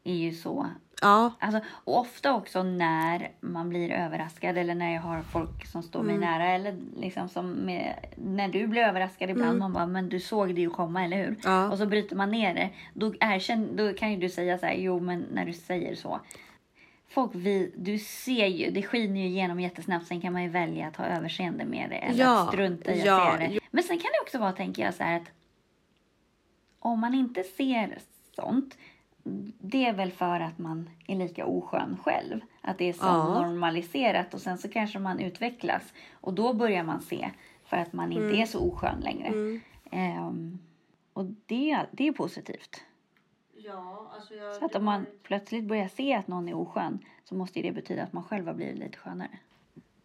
[0.05, 0.67] är ju så.
[1.03, 5.83] Ja, Alltså, och ofta också när man blir överraskad eller när jag har folk som
[5.83, 6.17] står Mm.
[6.21, 9.59] mig nära eller liksom som med, när du blir överraskad ibland.
[9.59, 11.25] Man bara, men du såg det ju komma, eller hur?
[11.27, 11.37] Mm.
[11.45, 11.71] Ja.
[11.71, 12.71] Och så bryter man ner det.
[12.95, 16.21] Då, erkänn, då kan ju du säga så här, jo men när du säger så.
[17.17, 20.07] Folk, vi, du ser ju, det skiner ju igenom jättesnabbt.
[20.07, 23.01] Sen kan man ju välja att ha överseende med det eller Ja, att strunta i
[23.01, 23.61] att ja, se det.
[23.71, 25.31] Men sen kan det också vara, tänker jag, så här att
[26.79, 27.99] om man inte ser
[28.37, 28.79] sånt,
[29.61, 32.41] det är väl för att man är lika oskön själv.
[32.61, 33.43] Att det är så Ja.
[33.43, 37.31] normaliserat och sen så kanske man utvecklas och då börjar man se
[37.65, 39.61] för att man inte är så oskön längre.
[39.91, 40.59] Ehm,
[41.13, 42.85] och det, det är positivt.
[43.67, 47.35] Ja alltså jag, Så att om man plötsligt börjar se att någon är oskön så
[47.35, 49.29] måste ju det betyda att man själv har blivit lite skönare.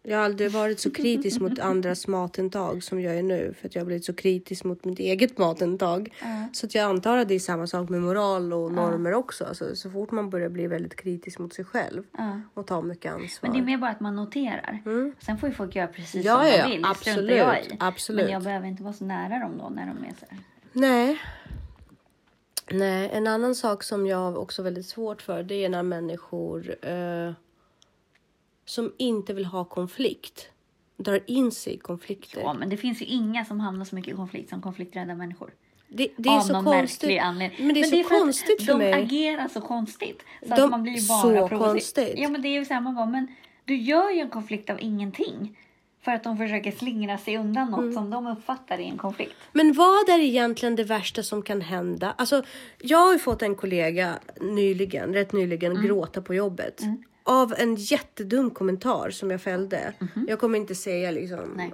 [0.02, 3.54] jag har aldrig varit så kritisk mot andras matintag som jag är nu.
[3.60, 6.14] För att jag har blivit så kritisk mot mitt eget matintag.
[6.52, 9.44] Så att jag antar att det är samma sak med moral och normer också.
[9.44, 12.40] Alltså, så fort man börjar bli väldigt kritisk mot sig själv Ja.
[12.54, 13.48] och ta mycket ansvar.
[13.48, 14.82] Men det är mer bara att man noterar.
[15.18, 16.84] Sen får ju folk göra precis Ja, som ja, de vill.
[16.84, 17.76] Absolut, jag i.
[17.80, 18.24] absolut.
[18.24, 20.38] Men jag behöver inte vara så nära dem då när de är så här.
[20.72, 21.18] Nej.
[22.72, 26.86] Nej, en annan sak som jag har också väldigt svårt för det är när människor
[26.86, 27.32] eh,
[28.64, 30.48] som inte vill ha konflikt
[30.96, 32.40] drar in sig i konflikter.
[32.40, 35.54] Ja, men det finns ju inga som hamnar så mycket i konflikt som konflikträdda människor.
[35.88, 37.20] Det, det är av så någon konstigt.
[37.20, 37.66] anledning.
[37.66, 38.92] Men det är så för att konstigt för de mig.
[38.92, 40.22] agerar så konstigt.
[40.42, 42.14] Så De- att man blir bara så konstigt.
[42.16, 45.58] Ja men det är ju samma bara, men du gör ju en konflikt av ingenting.
[46.04, 47.92] För att de försöker slingra sig undan något Mm.
[47.92, 49.34] som de uppfattar är en konflikt.
[49.52, 52.14] Men vad är egentligen det värsta som kan hända?
[52.18, 52.42] Alltså,
[52.78, 55.86] jag har ju fått en kollega nyligen, rätt nyligen, Mm.
[55.86, 56.80] gråta på jobbet.
[57.22, 59.92] Av en jättedum kommentar som jag fällde.
[60.28, 61.52] Jag kommer inte säga liksom.
[61.56, 61.72] Nej.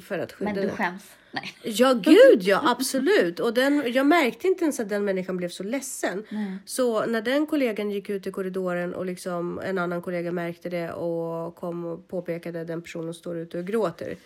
[0.00, 1.02] för att skydda Men du skäms.
[1.32, 1.54] Nej.
[1.62, 3.40] Ja, gud ja, absolut.
[3.40, 6.24] Och den, jag märkte inte ens att den människan blev så ledsen.
[6.64, 10.92] Så när den kollegan gick ut i korridoren och liksom en annan kollega märkte det
[10.92, 14.16] och kom och påpekade den personen står ute och gråter.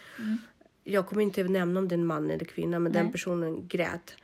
[0.85, 3.13] Jag kommer inte nämna om det är en man eller kvinna, men den Nej.
[3.13, 4.15] personen grät.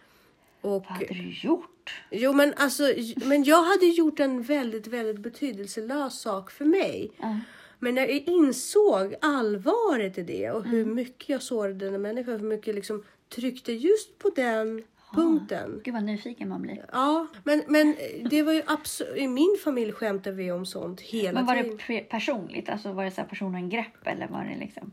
[0.62, 2.02] Och, Vad hade du gjort?
[2.10, 2.82] jo, men alltså,
[3.24, 7.12] men jag hade gjort en väldigt, väldigt betydelselös sak för mig.
[7.20, 7.38] Ja.
[7.78, 10.70] Men när jag insåg allvaret i det och Mm.
[10.76, 13.02] hur mycket jag sårade den människan, hur mycket jag liksom
[13.34, 14.82] tryckte just på den
[15.14, 15.80] punkten.
[15.84, 16.84] Gud vad nyfiken man blir.
[16.92, 17.96] Ja, men, men
[18.30, 21.62] det var ju absolut, i min familj skämtade vi om sånt hela Men var det
[21.62, 21.78] tiden.
[21.78, 22.68] pre- personligt?
[22.68, 24.90] Alltså var det så här personen grepp eller var det liksom?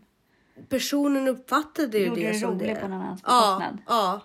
[0.69, 2.75] Personen uppfattade ju Gjorde det som rolig det.
[2.81, 3.77] på någon annans ja, bekostnad?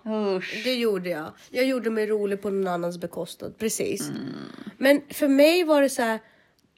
[0.05, 0.61] ja, Usch.
[0.65, 1.33] det gjorde jag.
[1.51, 4.09] Jag gjorde mig rolig på någon annans bekostnad, precis.
[4.09, 4.23] Mm.
[4.79, 6.19] Men för mig var det så här,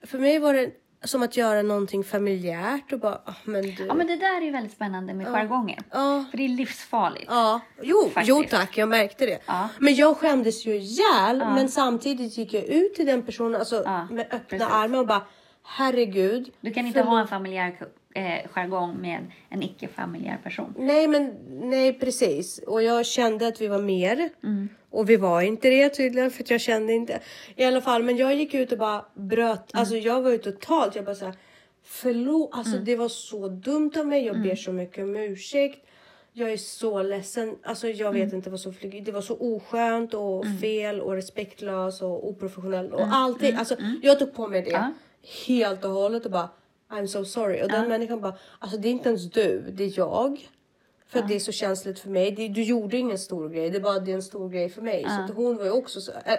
[0.06, 0.70] för mig var det
[1.04, 3.86] som att göra någonting familjärt och bara, ah, men du.
[3.86, 5.78] Ja men det där är ju väldigt spännande med jargonger.
[5.90, 6.24] Ja.
[6.30, 7.26] För det är livsfarligt.
[7.28, 8.28] Ja, jo, Faktiskt.
[8.28, 9.38] jo tack, jag märkte det.
[9.46, 9.68] Ja.
[9.78, 14.06] Men jag skämdes ju ihjäl, men samtidigt gick jag ut till den personen alltså, Ja,
[14.10, 14.66] med öppna precis.
[14.70, 15.22] armar och bara
[15.62, 16.50] herregud.
[16.60, 17.14] Du kan inte förlåt.
[17.14, 17.76] ha en familjär
[18.16, 20.74] eh, jargong med en icke-familjär person.
[20.78, 22.58] Nej, men nej precis.
[22.58, 24.28] Och jag kände att vi var mer.
[24.42, 24.68] Mm.
[24.90, 27.20] Och vi var inte det tydligen för att jag kände inte.
[27.56, 29.72] I alla fall, men jag gick ut och bara bröt.
[29.74, 29.80] Mm.
[29.80, 31.34] Alltså jag var ju totalt, jag bara såhär.
[31.84, 32.84] Förlåt, alltså Mm.
[32.84, 34.26] det var så dumt av mig.
[34.26, 35.86] Jag ber så mycket om ursäkt.
[36.32, 37.56] Jag är så ledsen.
[37.62, 38.34] Alltså jag vet Mm.
[38.36, 39.00] inte vad som flyger.
[39.00, 43.12] Det var så oskönt och fel och respektlöst och oprofessionellt och Mm.
[43.12, 43.56] allting.
[43.56, 44.92] Alltså jag tog på mig det Ja.
[45.46, 46.48] helt och hållet och bara
[46.90, 47.62] I'm so sorry.
[47.62, 50.48] Och den människan bara, alltså det är inte ens du, det är jag.
[51.08, 52.30] För att det är så känsligt för mig.
[52.30, 54.82] Det, du gjorde ingen stor grej, det är bara det är en stor grej för
[54.82, 55.04] mig.
[55.04, 56.38] Så att hon var ju också så, äh,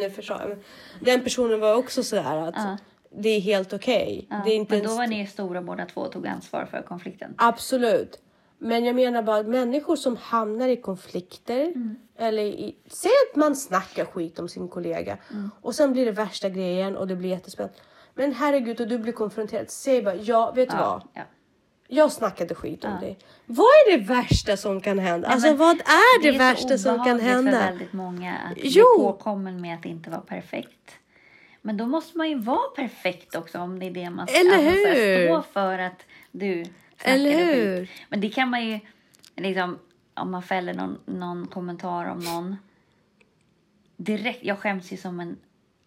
[0.00, 0.48] nu försade jag.
[0.48, 0.58] men
[1.00, 4.26] Den personen var också så där att det är helt okej.
[4.30, 7.34] Ja, inte men ens då var ni stora båda två och tog ansvar för konflikten.
[7.38, 8.18] Absolut.
[8.58, 11.96] Men jag menar bara att människor som hamnar i konflikter Mm.
[12.18, 15.50] eller i, säg att man snackar skit om sin kollega Mm.
[15.60, 17.78] och sen blir det värsta grejen och det blir jättespännande.
[18.18, 19.70] Men herregud och du blir konfronterad.
[19.70, 20.84] Säg bara ja, vet du vad?
[20.84, 21.22] Ja, ja.
[21.88, 23.18] Jag snackade skit om dig.
[23.46, 25.28] Vad är det värsta som kan hända?
[25.28, 27.50] alltså men vad är det, är värsta som kan hända?
[27.50, 28.84] för väldigt många att bli Jo.
[28.98, 30.92] påkommen med att inte vara perfekt.
[31.62, 35.44] Men då måste man ju vara perfekt också om det är det man ska alltså,
[35.44, 36.64] stå för att du
[37.04, 37.56] Eller skit.
[37.56, 37.90] hur?
[38.08, 38.80] Men det kan man ju
[39.36, 39.78] liksom
[40.14, 42.56] om man fäller någon, någon kommentar om någon
[43.96, 44.44] direkt.
[44.44, 45.36] Jag skäms ju som en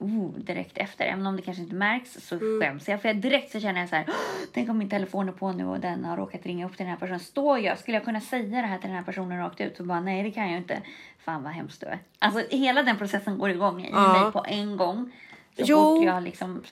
[0.02, 1.06] oh, direkt efter.
[1.06, 2.62] Även om det kanske inte märks så Mm.
[2.62, 3.02] skäms jag.
[3.02, 4.06] För jag direkt så känner jag så här.
[4.08, 4.14] "Åh,
[4.54, 6.90] Tänk om min telefon är på nu och den har råkat ringa upp till den
[6.94, 7.20] här personen.
[7.20, 7.80] Står jag?
[7.80, 9.78] Skulle jag kunna säga det här till den här personen rakt ut?
[9.78, 10.82] Så bara nej det kan jag inte.
[11.20, 12.00] Fan vad hemskt du är.
[12.20, 14.24] Alltså hela den processen går igång i Ja.
[14.24, 15.12] mig på en gång.
[15.58, 15.78] Så Jo.
[15.98, 16.64] fort jag liksom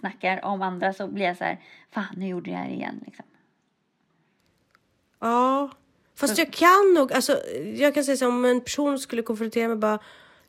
[0.00, 1.58] snackar om andra så blir jag så här.
[1.90, 3.00] Fan nu gjorde jag det igen.
[3.06, 3.24] Liksom.
[5.20, 5.70] Ja,
[6.16, 7.40] fast jag kan nog, alltså
[7.76, 9.98] jag kan säga så om en person skulle konfrontera mig bara,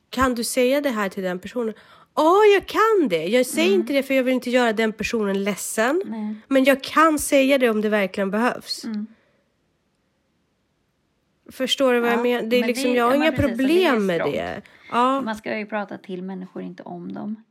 [0.09, 1.73] kan du säga det här till den personen?
[2.15, 3.25] Ja, jag kan det.
[3.27, 6.01] Jag säger inte det för jag vill inte göra den personen ledsen.
[6.05, 6.35] Nej.
[6.47, 8.83] Men jag kan säga det om det verkligen behövs.
[8.85, 9.07] Mm.
[11.51, 12.41] Förstår du vad Ja, jag menar?
[12.49, 14.61] Det är men liksom, det- jag har inga precis, och det problem med det.
[14.91, 15.21] Ja.
[15.21, 17.43] Man ska ju prata till människor, inte om dem.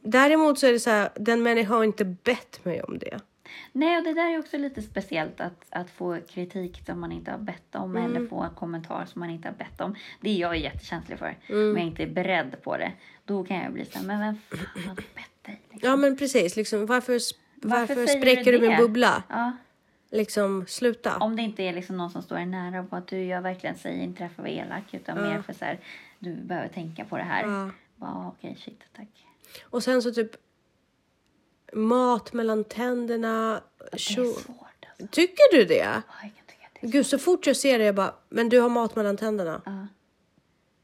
[0.00, 3.18] Däremot så är det så här, den människan har inte bett mig om det.
[3.76, 7.30] Nej, och det där är också lite speciellt att, att få kritik som man inte
[7.30, 8.04] har bett om Mm.
[8.16, 9.94] eller få en kommentar som man inte har bett om.
[10.20, 11.36] Det är jag jättekänslig för.
[11.48, 11.70] Mm.
[11.70, 12.92] Om jag inte är beredd på det,
[13.24, 15.60] då kan jag bli så här, men vem fan har bett dig?
[15.70, 15.90] Liksom.
[15.90, 17.18] Ja men precis, liksom, varför,
[17.54, 18.76] varför, säger spräcker du min det?
[18.76, 19.22] bubbla?
[19.28, 19.52] Ja,
[20.10, 21.16] Liksom, sluta.
[21.18, 23.76] om det inte är liksom någon som står dig nära på att du, jag verkligen
[23.76, 25.78] säger inte det här för att vara elak, utan mer för så här,
[26.18, 27.46] du behöver tänka på det här.
[27.46, 27.70] Ja.
[28.00, 29.08] Ja, okej, shit, tack.
[29.62, 30.30] Och sen så typ
[31.74, 33.60] mat mellan tänderna.
[33.78, 34.26] Det är svårt
[34.90, 35.06] alltså.
[35.10, 35.74] Tycker du det?
[35.74, 36.02] Ja,
[36.80, 39.62] det Gud, så fort jag ser det jag bara, men du har mat mellan tänderna.
[39.64, 39.86] Ja.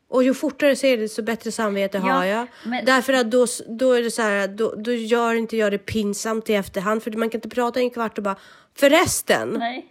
[0.09, 2.47] Och ju fortare jag ser det så bättre samvete Ja, har jag.
[2.65, 5.79] men- Därför att då, då är det så här, då, då gör inte jag det
[5.79, 7.03] pinsamt i efterhand.
[7.03, 8.37] För man kan inte prata en kvart och bara,
[8.75, 9.87] förresten, Nej.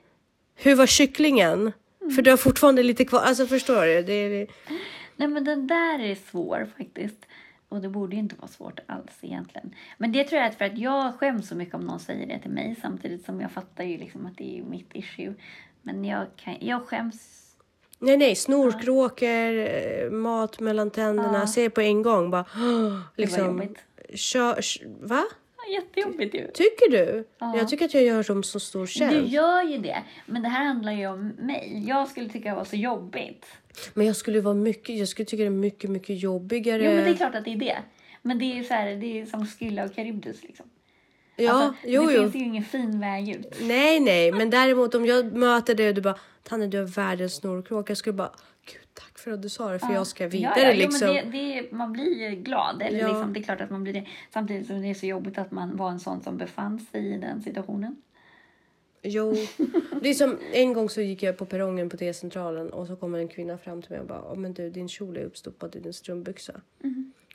[0.55, 1.71] hur var kycklingen?
[2.01, 2.13] Mm.
[2.15, 3.19] För du har fortfarande lite kvar.
[3.19, 4.01] Alltså förstår du?
[4.03, 4.47] Det är,
[5.15, 7.25] Nej men den där är svår faktiskt.
[7.69, 9.75] Och det borde ju inte vara svårt alls egentligen.
[9.97, 12.39] Men det tror jag är för att jag skäms så mycket om någon säger det
[12.39, 12.75] till mig.
[12.81, 15.33] Samtidigt som jag fattar ju liksom att det är mitt issue.
[15.81, 17.45] Men jag, kan, jag skäms
[17.99, 22.45] Nej, nej, snorkråkor, eh, mat mellan tänderna, ser på en gång bara
[23.15, 23.45] liksom.
[23.45, 23.79] jobbigt.
[24.13, 25.23] Kör, kör, va?
[25.69, 26.47] Ja, Jättejobbigt ju.
[26.53, 27.27] Tycker du?
[27.39, 29.31] Jag tycker att jag gör som så stor Du tjänst.
[29.31, 30.03] gör ju det.
[30.25, 31.83] Men det här handlar ju om mig.
[31.87, 33.45] Jag skulle tycka det var så jobbigt.
[33.93, 36.83] Men jag skulle vara mycket, jag skulle tycka det är mycket, mycket jobbigare.
[36.85, 37.77] Jo, men det är klart att det är det.
[38.21, 40.65] Men det är ju så här, det är som Skylla och Charybdis liksom.
[41.35, 42.21] Ja, Alltså, jo, det jo.
[42.21, 43.53] finns ju ingen fin väg ut.
[43.61, 47.35] Nej, nej, men däremot om jag möter dig och du bara Tanne, du har världens
[47.35, 47.91] snorkråka.
[47.91, 48.31] Jag skulle bara,
[49.19, 51.07] tack för att du sa det för jag ska vidare ja, ja, liksom.
[51.07, 52.81] Jo, men det, det, man blir ju glad.
[52.81, 53.07] Eller Ja.
[53.07, 54.07] liksom, det är klart att man blir det.
[54.33, 57.17] Samtidigt som det är så jobbigt att man var en sån som befann sig i
[57.17, 57.95] den situationen.
[59.01, 59.35] Jo,
[60.01, 63.19] det är som en gång så gick jag på perrongen på T-centralen och så kommer
[63.19, 65.79] en kvinna fram till mig och bara, "Ja, men du din kjol är uppstoppad i
[65.79, 66.53] din strumpbyxa.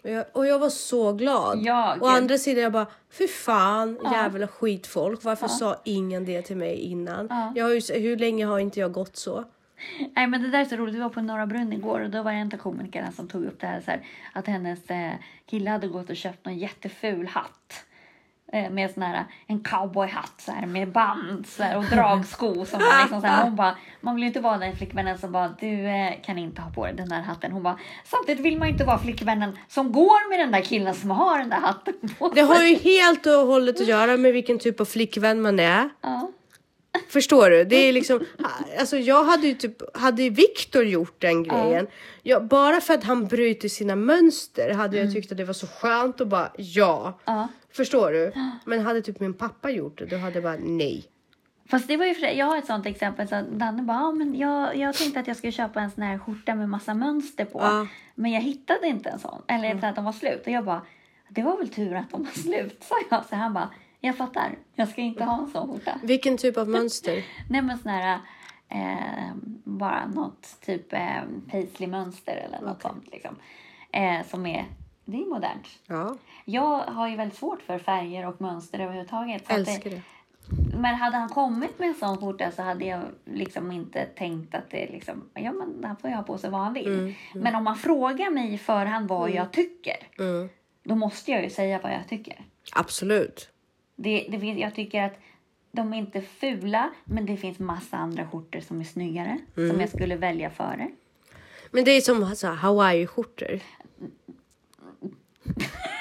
[0.05, 1.59] Och, jag, och jag var så glad.
[1.63, 2.09] Ja, och gud.
[2.17, 5.25] andra sidan jag bara, fy fan jävla skitfolk.
[5.25, 7.53] Varför sa ingen det till mig innan?
[7.57, 9.45] Jag har ju, hur länge har inte jag gått så?
[10.17, 10.95] Nej men det där är så roligt.
[10.95, 13.45] Vi var på Norra Brunn igår och då var det en av komikerna som tog
[13.45, 14.01] upp det här, så här
[14.33, 15.13] att hennes eh,
[15.51, 17.85] kille hade gått och köpt en jätteful hatt.
[18.53, 22.65] Eh, med sån här, en cowboyhatt så här, med band så här, och dragsko.
[22.65, 25.33] Som var liksom, så här, hon bara, man vill ju inte vara den flickvännen som
[25.33, 27.53] bara du eh, kan inte ha på dig den där hatten.
[27.53, 30.95] Hon bara, samtidigt vill man ju inte vara flickvännen som går med den där killen
[30.95, 32.69] som har den där hatten på Det har sig.
[32.73, 35.89] ju helt och hållet att göra med vilken typ av flickvän man är.
[36.01, 36.31] Ja.
[37.09, 37.65] Förstår du?
[37.65, 38.21] Det är liksom,
[38.79, 41.87] alltså jag hade ju typ, hade Viktor gjort den grejen,
[42.23, 45.67] ja, bara för att han bryter sina mönster hade jag tyckt att det var så
[45.67, 47.19] skönt och bara ja.
[47.73, 48.33] Förstår du?
[48.65, 51.05] Men hade typ min pappa gjort det, då hade jag bara nej.
[51.71, 53.29] Fast det var ju för jag har ett sånt exempel.
[53.29, 56.19] Så Danne bara, ja, men jag, jag tänkte att jag skulle köpa en sån här
[56.19, 57.59] skjorta med massa mönster på.
[57.59, 57.87] Ja.
[58.15, 59.43] Men jag hittade inte en sån.
[59.49, 60.43] Eller så att de var slut.
[60.47, 60.83] Och jag bara,
[61.29, 63.25] det var väl tur att de var slut, sa jag.
[63.25, 63.71] Så han bara,
[64.07, 64.59] jag fattar.
[64.75, 66.01] Jag ska inte ha en sån skjorta.
[66.03, 67.25] Vilken typ av mönster?
[67.51, 68.19] Nej men sån här,
[68.69, 73.37] eh, bara något typ eh, paisley-mönster eller något sånt liksom.
[73.93, 74.65] Eh, som är,
[75.05, 75.69] det är modernt.
[75.87, 79.47] Ja, Jag har ju väldigt svårt för färger och mönster överhuvudtaget.
[79.47, 80.03] så älskar det.
[80.79, 84.71] men hade han kommit med en sån skjorta så hade jag liksom inte tänkt att
[84.71, 87.15] det liksom, ja men han får ju ha på sig vad han vill.
[87.35, 90.49] Men om man frågar mig i förhand vad jag tycker, Mm.
[90.83, 92.45] då måste jag ju säga vad jag tycker.
[92.73, 93.51] Absolut.
[93.97, 95.15] Det, det jag tycker att
[95.73, 99.89] de är inte fula, men det finns massa andra skjortor som är snyggare, som jag
[99.89, 100.91] skulle välja före.
[101.71, 103.61] Men det är som alltså, hawaii-skjortor.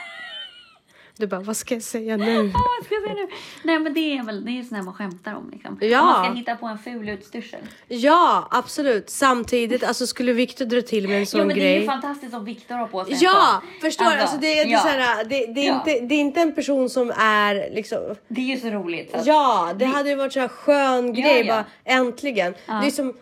[1.18, 2.36] Du bara, vad ska jag säga nu?
[2.54, 3.28] Vad ska jag säga nu?
[3.64, 5.78] Nej men det är väl det är här man skämtar om liksom.
[5.82, 6.02] Ja.
[6.02, 7.60] Om man ska hitta på en ful utstyrsel.
[7.88, 9.10] Ja, absolut.
[9.10, 11.80] Samtidigt, alltså skulle Viktor dra till med en sån Jo men det är grej.
[11.80, 13.82] ju fantastiskt om Viktor har på sig en Ja, sån.
[13.82, 14.80] förstår alltså, alltså det, är- det, ja.
[14.80, 15.76] så här, det, det, är Ja.
[15.76, 19.12] inte, det är inte en person som är liksom Det är ju så roligt.
[19.12, 21.54] Så att- Ja, det hade ju varit så här skön grej ja.
[21.54, 21.66] bara
[21.98, 22.54] äntligen.
[22.66, 23.14] Det är som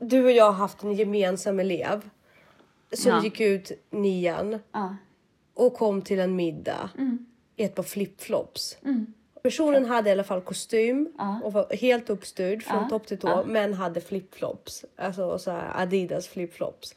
[0.00, 2.00] du och jag har haft en gemensam elev
[2.92, 4.58] som gick ut nian.
[5.66, 7.26] Och kom till en middag Mm.
[7.56, 8.76] i ett par flipflops.
[9.42, 11.40] Personen hade i alla fall kostym Ja.
[11.44, 12.88] och var helt uppstyrd från Ja.
[12.88, 13.44] topp till tå Ja.
[13.46, 14.84] men hade flipflops.
[14.96, 16.94] Alltså så här Adidas flipflops.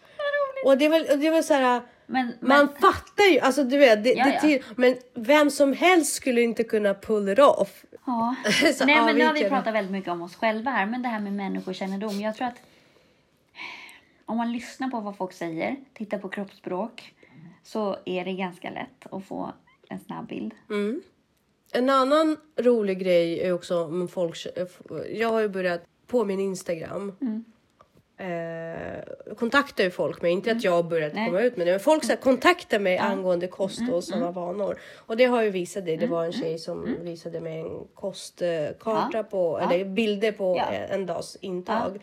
[0.65, 1.81] Och det var, och det var så här.
[2.05, 6.13] Men, Man men fattar ju, alltså du vet, det, det till, men vem som helst
[6.13, 7.85] skulle inte kunna pull it off.
[8.05, 8.35] Ja.
[8.75, 10.85] Så Nej men nu har vi pratat väldigt mycket om oss själva här.
[10.85, 12.21] Men det här med människokännedom.
[12.21, 12.57] Jag tror att
[14.25, 17.13] om man lyssnar på vad folk säger, tittar på kroppsspråk.
[17.63, 19.51] Så är det ganska lätt att få
[19.89, 20.51] en snabb bild.
[21.73, 24.37] En annan rolig grej är också om folk...
[25.09, 27.15] Jag har ju börjat på min Instagram.
[28.17, 31.25] Eh, kontaktar ju folk mig, inte att jag har börjat Nej.
[31.27, 34.79] komma ut med det, men folk så kontaktar mig angående kost och sådana vanor.
[34.95, 35.97] Och det har ju visat det.
[35.97, 39.23] Det var en tjej som visade mig en kostkarta Ja.
[39.23, 39.71] på, Ja.
[39.73, 40.65] eller bilder på Ja.
[40.71, 41.99] en dags intag.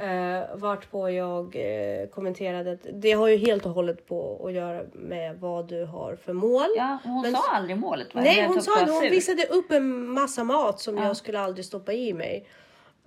[0.00, 4.52] Eh, vart på jag eh, kommenterade att det har ju helt och hållet på att
[4.52, 6.66] göra med vad du har för mål.
[6.76, 8.14] Ja, hon Men- sa aldrig målet.
[8.14, 8.20] Va?
[8.20, 11.92] Nej, hon sa det Hon visade upp en massa mat som jag skulle aldrig stoppa
[11.92, 12.46] i mig.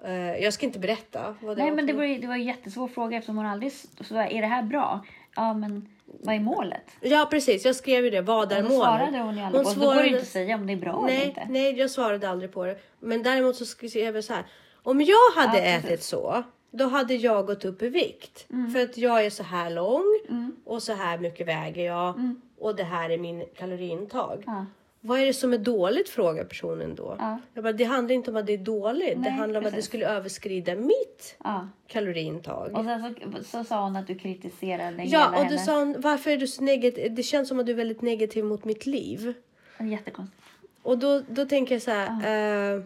[0.06, 2.44] Eh, jag ska inte berätta vad det Nej var men det var, det var en
[2.44, 3.72] jättesvår fråga eftersom hon aldrig...
[4.02, 5.00] Så är det här bra?
[5.36, 6.84] Ja men vad är målet?
[7.02, 8.22] Ja precis, jag skrev ju det.
[8.22, 8.78] Vad är målet?
[8.78, 9.70] svarade hon ju aldrig på.
[9.70, 11.48] Så Då går det inte att säga om det är bra eller nej, inte.
[11.50, 12.78] nej, jag svarade aldrig på det.
[13.00, 14.44] Men däremot så skrev jag så här.
[14.84, 18.46] Om jag hade Ja, ätit så, då hade jag gått upp i vikt.
[18.50, 18.72] Mm.
[18.72, 20.20] För att jag är så här lång
[20.66, 22.42] och så här mycket väger jag Mm.
[22.60, 24.44] och det här är min kaloriintag.
[24.46, 24.66] Ja.
[25.04, 26.10] Vad är det som är dåligt?
[26.10, 27.16] frågar personen då.
[27.20, 27.40] Ja.
[27.54, 29.14] Jag bara, det handlar inte om att det är dåligt.
[29.16, 31.68] det Nej, handlar om att det skulle överskrida mitt Ja.
[31.88, 32.72] kaloriintag.
[32.78, 35.66] Och sen så, så sa hon att du kritiserade ja, och du hennes...
[35.66, 37.16] sa hon, varför är du så negativ?
[37.16, 39.34] Det känns som att du är väldigt negativ mot mitt liv.
[39.78, 40.42] Det Jättekonstigt.
[40.84, 42.76] Och då, då tänker jag så här.
[42.76, 42.82] eh,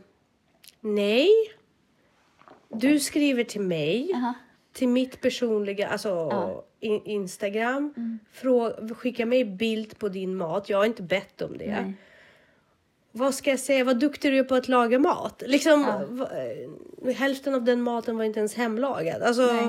[0.81, 1.29] nej.
[2.79, 4.09] Du skriver till mig.
[4.11, 4.33] Jaha.
[4.73, 6.63] till mitt personliga, alltså Ja.
[6.79, 7.93] in, Instagram.
[8.31, 10.69] Frå, skicka mig bild på din mat.
[10.69, 11.81] Jag har inte bett om det.
[11.81, 11.93] Nej.
[13.11, 13.83] Vad ska jag säga?
[13.83, 15.43] Vad duktig du är på att laga mat.
[15.45, 15.85] Liksom,
[16.19, 16.27] Ja.
[17.07, 19.21] eh, hälften av den maten var inte ens hemlagad.
[19.21, 19.67] Alltså, Nej.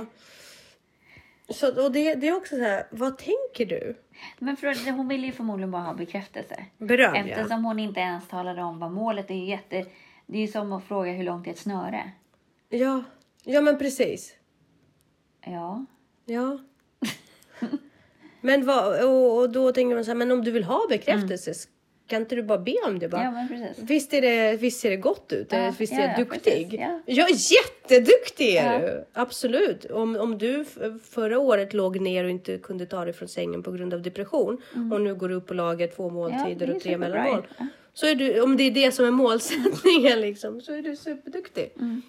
[1.49, 3.95] så, och det, det är också så här, vad tänker du?
[4.39, 6.65] Men för, hon ville ju förmodligen bara ha bekräftelse.
[6.79, 7.23] Beröm ja.
[7.23, 9.35] Eftersom hon inte ens talade om vad målet är.
[9.35, 9.85] Jätte,
[10.27, 12.11] det är ju som att fråga hur långt är ett snöre.
[12.69, 13.05] Ja.
[13.45, 14.33] Ja men precis.
[15.47, 15.87] Ja.
[16.25, 16.59] Ja.
[18.41, 21.53] men vad, och, och då tänker man så här, men om du vill ha bekräftelse,
[22.07, 23.09] kan inte du bara be om det?
[23.09, 23.23] Bara?
[23.25, 23.79] Ja, men precis.
[23.83, 25.47] Visst, är det, visst ser det gott ut?
[25.51, 26.71] Ja, visst är ja, jag ja, duktig?
[26.71, 27.01] precis, ja.
[27.07, 29.05] Ja, jätteduktig är du!
[29.13, 29.85] Absolut.
[29.85, 30.65] Om, om du
[31.11, 34.63] förra året låg ner och inte kunde ta dig från sängen på grund av depression
[34.93, 36.77] och nu går upp och lagar två måltider Mm.
[36.77, 37.47] och tre mellanmål.
[37.95, 41.73] Så är du, om det är det som är målsättningen liksom, så är du superduktig.
[41.77, 42.03] Mm.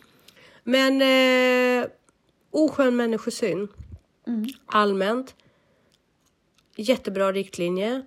[0.67, 1.89] Men eh,
[2.51, 3.67] oskön människosyn.
[4.27, 4.45] Mm.
[4.65, 5.35] Allmänt.
[6.75, 8.05] Jättebra riktlinje.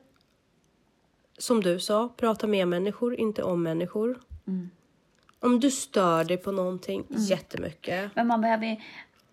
[1.39, 4.21] Som du sa, prata med människor, inte om människor.
[4.47, 4.71] Mm.
[5.39, 8.11] Om du stör dig på någonting jättemycket.
[8.17, 8.83] Men man behöver.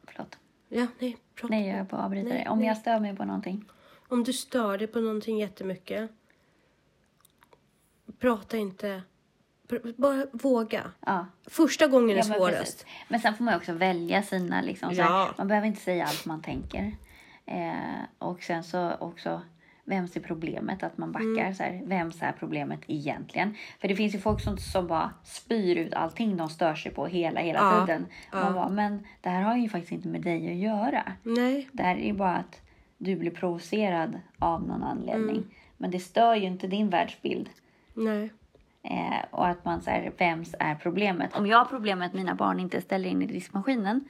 [0.08, 0.38] Förlåt.
[0.70, 1.54] Ja, nej, prata.
[1.54, 2.48] Nej, jag är på att avbryta dig.
[2.50, 2.68] Om nej.
[2.68, 3.66] jag stör mig på någonting.
[4.08, 6.12] Om du stör dig på någonting jättemycket.
[8.20, 9.02] Prata inte.
[9.98, 10.82] Bara våga.
[11.06, 11.26] Ja.
[11.48, 12.60] Första gången är Ja, men, svårast.
[12.60, 12.86] precis.
[13.08, 14.62] men sen får man också välja sina...
[14.62, 15.04] Liksom, Ja.
[15.04, 16.92] här, man behöver inte säga allt man tänker.
[17.46, 17.74] Eh,
[18.20, 19.42] och sen så också,
[19.84, 20.84] vems är problemet?
[20.84, 21.26] Att man backar.
[21.42, 21.56] Mm.
[21.56, 23.56] Så här, vems är problemet egentligen?
[23.80, 27.06] För det finns ju folk som, som bara spyr ut allting de stör sig på
[27.08, 28.06] hela, hela Ja, tiden.
[28.34, 31.04] Man bara, men det här har ju faktiskt inte med dig att göra.
[31.24, 31.70] Nej.
[31.72, 32.62] Det här är ju bara att
[32.98, 35.36] du blir provocerad av någon anledning.
[35.38, 35.50] Mm.
[35.78, 37.50] Men det stör ju inte din världsbild.
[37.94, 38.30] Nej.
[38.90, 41.36] Eh, och att man säger vems är problemet?
[41.36, 44.06] Om jag har problem med att mina barn inte ställer in i diskmaskinen.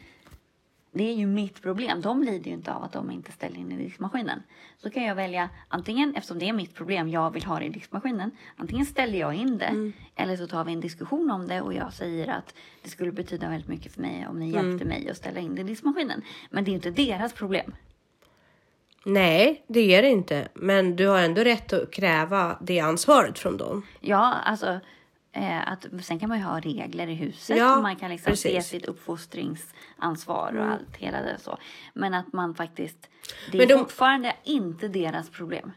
[0.91, 2.01] Det är ju mitt problem.
[2.01, 4.43] De lider ju inte av att de inte ställer in i diskmaskinen.
[4.77, 7.69] Så kan jag välja antingen, eftersom det är mitt problem, jag vill ha det i
[7.69, 8.31] diskmaskinen.
[8.55, 9.91] Antingen ställer jag in det.
[10.15, 13.49] Eller så tar vi en diskussion om det och jag säger att det skulle betyda
[13.49, 16.21] väldigt mycket för mig om ni hjälpte mig att ställa in det i diskmaskinen.
[16.49, 17.73] Men det är inte deras problem.
[19.05, 20.47] Nej, det är det inte.
[20.53, 23.85] Men du har ändå rätt att kräva det ansvaret från dem.
[23.99, 24.79] Ja, alltså.
[25.33, 27.57] Eh, att, sen kan man ju ha regler i huset.
[27.57, 28.71] Ja, och man kan liksom se precis.
[28.71, 31.57] sitt uppfostringsansvar och allt hela det så.
[31.93, 32.97] Men att man faktiskt.
[33.51, 35.71] Det är de- fortfarande inte deras problem.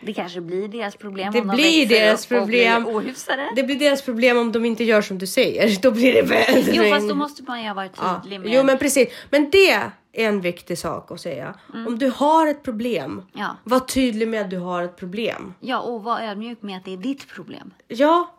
[0.00, 2.82] Det kanske blir deras problem Det om de blir deras problem.
[2.84, 3.50] blir ohyfsade.
[3.56, 5.76] Det blir deras problem om de inte gör som du säger.
[5.82, 6.74] Då blir det väldigt...
[6.76, 8.20] Jo, fast då måste man ju vara Ja.
[8.22, 8.50] tydlig med.
[8.52, 9.08] Jo, men precis.
[9.30, 11.54] Men det en viktig sak att säga.
[11.86, 13.24] Om du har ett problem, Mm.
[13.32, 13.56] Ja.
[13.64, 15.54] var tydlig med att du har ett problem.
[15.60, 17.74] Ja, och var ödmjuk med att det är ditt problem.
[17.88, 18.32] Ja,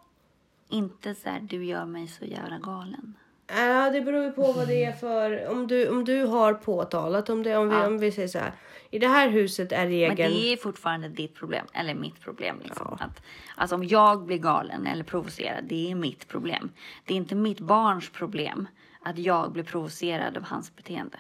[0.70, 3.14] Inte så här, du gör mig så jävla galen.
[3.58, 5.48] Ja, det beror ju på vad det är för...
[5.52, 7.88] Om du, om du har påtalat, om, det, om, vi, Ja.
[7.88, 8.52] om vi säger så här.
[8.92, 10.34] I det här huset är Men regeln...
[10.34, 12.60] det är fortfarande ditt problem, eller mitt problem.
[12.64, 12.94] Liksom.
[13.00, 13.22] Att,
[13.56, 16.70] alltså om jag blir galen eller provocerad, det är mitt problem.
[17.06, 18.68] Det är inte mitt barns problem
[19.02, 21.18] att jag blir provocerad av hans beteende.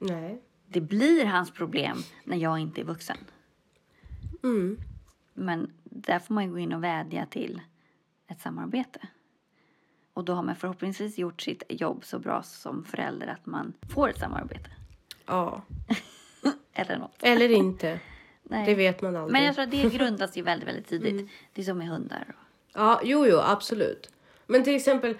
[0.00, 0.42] Nej.
[0.66, 3.16] Det blir hans problem när jag inte är vuxen.
[4.42, 4.78] Mm.
[5.34, 7.60] Men där får man gå in och vädja till
[8.28, 9.00] ett samarbete.
[10.12, 14.08] Och då har man förhoppningsvis gjort sitt jobb så bra som förälder att man får
[14.08, 14.70] ett samarbete.
[15.26, 15.62] Ja.
[16.72, 17.22] Eller något.
[17.22, 18.00] Eller inte.
[18.42, 18.66] Nej.
[18.66, 19.32] Det vet man aldrig.
[19.32, 21.30] Men jag tror att det grundas ju väldigt, väldigt tidigt.
[21.52, 22.36] Det är som med hundar.
[22.74, 24.12] Ja, jo, jo, absolut.
[24.46, 25.18] Men till exempel,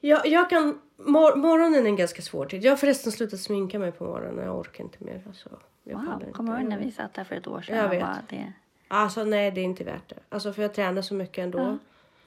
[0.00, 0.80] jag, jag kan...
[0.96, 2.64] Mor- morgonen är en ganska svår tid.
[2.64, 4.44] Jag har förresten slutat sminka mig på morgonen.
[4.44, 5.22] Jag orkar inte mer.
[5.26, 5.48] Alltså,
[5.84, 7.76] jag Wow, kommer du ihåg när vi satt här för ett år sedan?
[7.76, 8.00] Jag vet.
[8.00, 8.52] Bara det...
[8.88, 10.16] Alltså nej, det är inte värt det.
[10.28, 11.58] Alltså för jag tränar så mycket ändå.
[11.58, 11.78] Ja,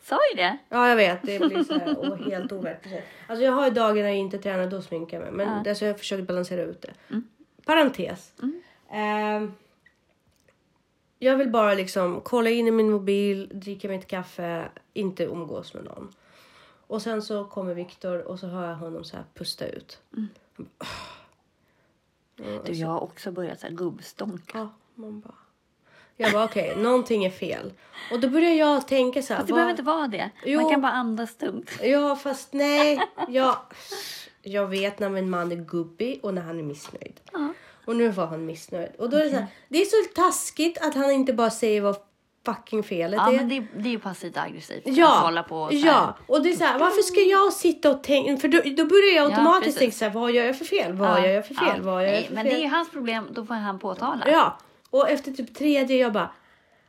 [0.01, 0.57] Sa ju det.
[0.69, 1.21] jag vet.
[1.21, 2.85] Det blir så här, oh, helt ovärt.
[3.27, 5.31] Alltså jag har ju dagar när jag inte tränar, då sminkar jag mig.
[5.45, 5.69] Men Ja.
[5.69, 7.21] alltså, jag har försökt balansera ut det.
[7.65, 8.33] Parentes.
[8.91, 9.53] Ehm,
[11.19, 15.83] jag vill bara liksom kolla in i min mobil, dricka mitt kaffe, inte umgås med
[15.83, 16.13] någon.
[16.89, 19.99] Och sen så kommer Viktor och så hör jag honom så här pusta ut.
[22.65, 24.57] Du, jag har också börjat så här gubbstånka.
[24.57, 25.33] Ja, man bara...
[26.15, 27.73] Jag bara okej, någonting är fel.
[28.11, 29.39] Och då börjar jag tänka så här.
[29.39, 30.29] Fast det vad- behöver inte vara det.
[30.45, 30.61] Jo.
[30.61, 31.71] Man kan bara andas tungt.
[31.81, 33.01] Ja, fast nej.
[33.27, 33.55] Jag,
[34.41, 37.19] jag vet när min man är gubbig och när han är missnöjd.
[37.33, 37.53] Ja.
[37.85, 38.91] Och nu var han missnöjd.
[38.97, 41.81] Och då är det så här, det är så taskigt att han inte bara säger
[41.81, 41.97] vad
[42.55, 43.35] fucking felet Ja, är.
[43.35, 44.87] men det, det är ju passivt aggressivt.
[44.87, 47.91] Att Ja, hålla på och ja, och det är så här, varför ska jag sitta
[47.91, 49.79] och tänka, för då, då börjar jag Ja, automatiskt precis.
[49.79, 51.83] tänka så här, vad gör jag för fel, vad Ja, gör jag för fel, ja.
[51.83, 52.53] vad gör jag Nej, för Men fel.
[52.53, 54.23] det är ju hans problem, då får han påtala.
[54.27, 54.57] Ja,
[54.89, 56.31] och efter typ tredje jag bara,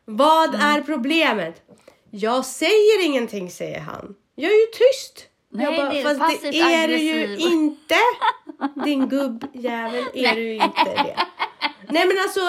[0.04, 0.60] vad Mm.
[0.76, 1.62] är problemet?
[2.10, 4.14] Jag säger ingenting säger han.
[4.34, 5.26] Jag är ju tyst.
[5.52, 7.52] Nej, jag bara, det är fast passivt det är du ju aggressiv.
[7.52, 7.94] inte.
[8.84, 11.16] Din gubbjävel är du ju inte det.
[11.92, 12.40] Nej men alltså,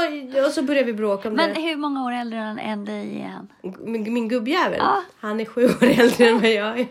[0.47, 1.61] och så börjar vi bråka om Men det.
[1.61, 3.47] hur många år äldre än- dig är han?
[3.79, 5.03] Min, min gubbjävel, Ja.
[5.19, 6.87] han är sju år äldre än vad jag är.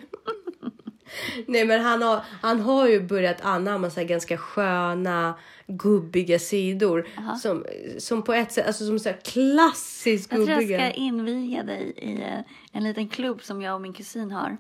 [1.47, 5.35] Nej men han har, han har ju börjat anamma så här ganska sköna
[5.67, 7.09] gubbiga sidor.
[7.43, 7.65] Som,
[7.99, 10.79] som på ett sätt, alltså som så här klassiskt Jag tror jag gubbiga.
[10.79, 12.39] ska inviga dig i eh,
[12.73, 14.57] en liten klubb som jag och min kusin har.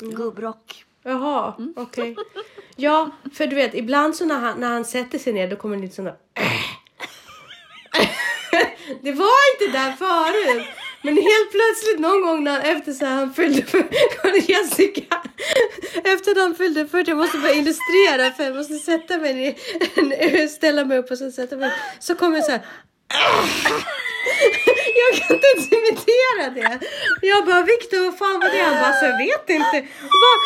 [0.00, 0.84] Gubbrock.
[1.02, 1.74] Jaha, Mm.
[1.76, 2.16] okej.
[2.76, 5.76] Ja, för du vet ibland så när han, när han sätter sig ner då kommer
[5.76, 6.16] det lite sådana
[9.02, 10.66] Det var inte där förut.
[11.02, 15.22] Men helt plötsligt någon gång när, efter så här, han fyllde för Jessica.
[16.04, 20.48] Efter att han fyllde 40, jag måste bara illustrera för jag måste sätta mig ner,
[20.48, 21.72] ställa mig upp och så sätta mig.
[22.00, 22.62] Så kommer jag så här.
[25.02, 26.86] Jag kan inte ens imitera det.
[27.22, 28.62] Jag bara Viktor vad fan var det?
[28.62, 29.78] Han bara så jag vet inte.
[30.12, 30.38] Och bara,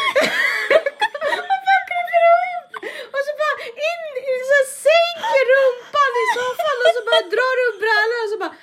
[3.14, 3.56] och så bara
[3.88, 4.02] in,
[4.50, 8.54] så sänker rumpan i soffan och så bara drar upp brallan och så bara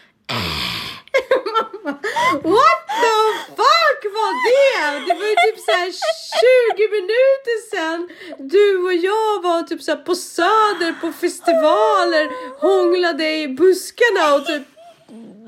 [1.56, 2.00] Mamma,
[2.34, 3.16] What the
[3.58, 5.06] fuck var det?
[5.08, 5.92] Det var ju typ så här
[6.76, 8.10] 20 minuter sedan
[8.40, 12.32] du och jag var typ så här på Söder på festivaler,
[12.62, 14.64] hånglade i buskarna och typ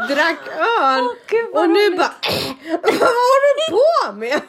[0.10, 1.04] drack öl.
[1.04, 1.98] Åh, Gud, och nu roligt.
[1.98, 2.16] bara,
[2.82, 4.42] vad håller du på med?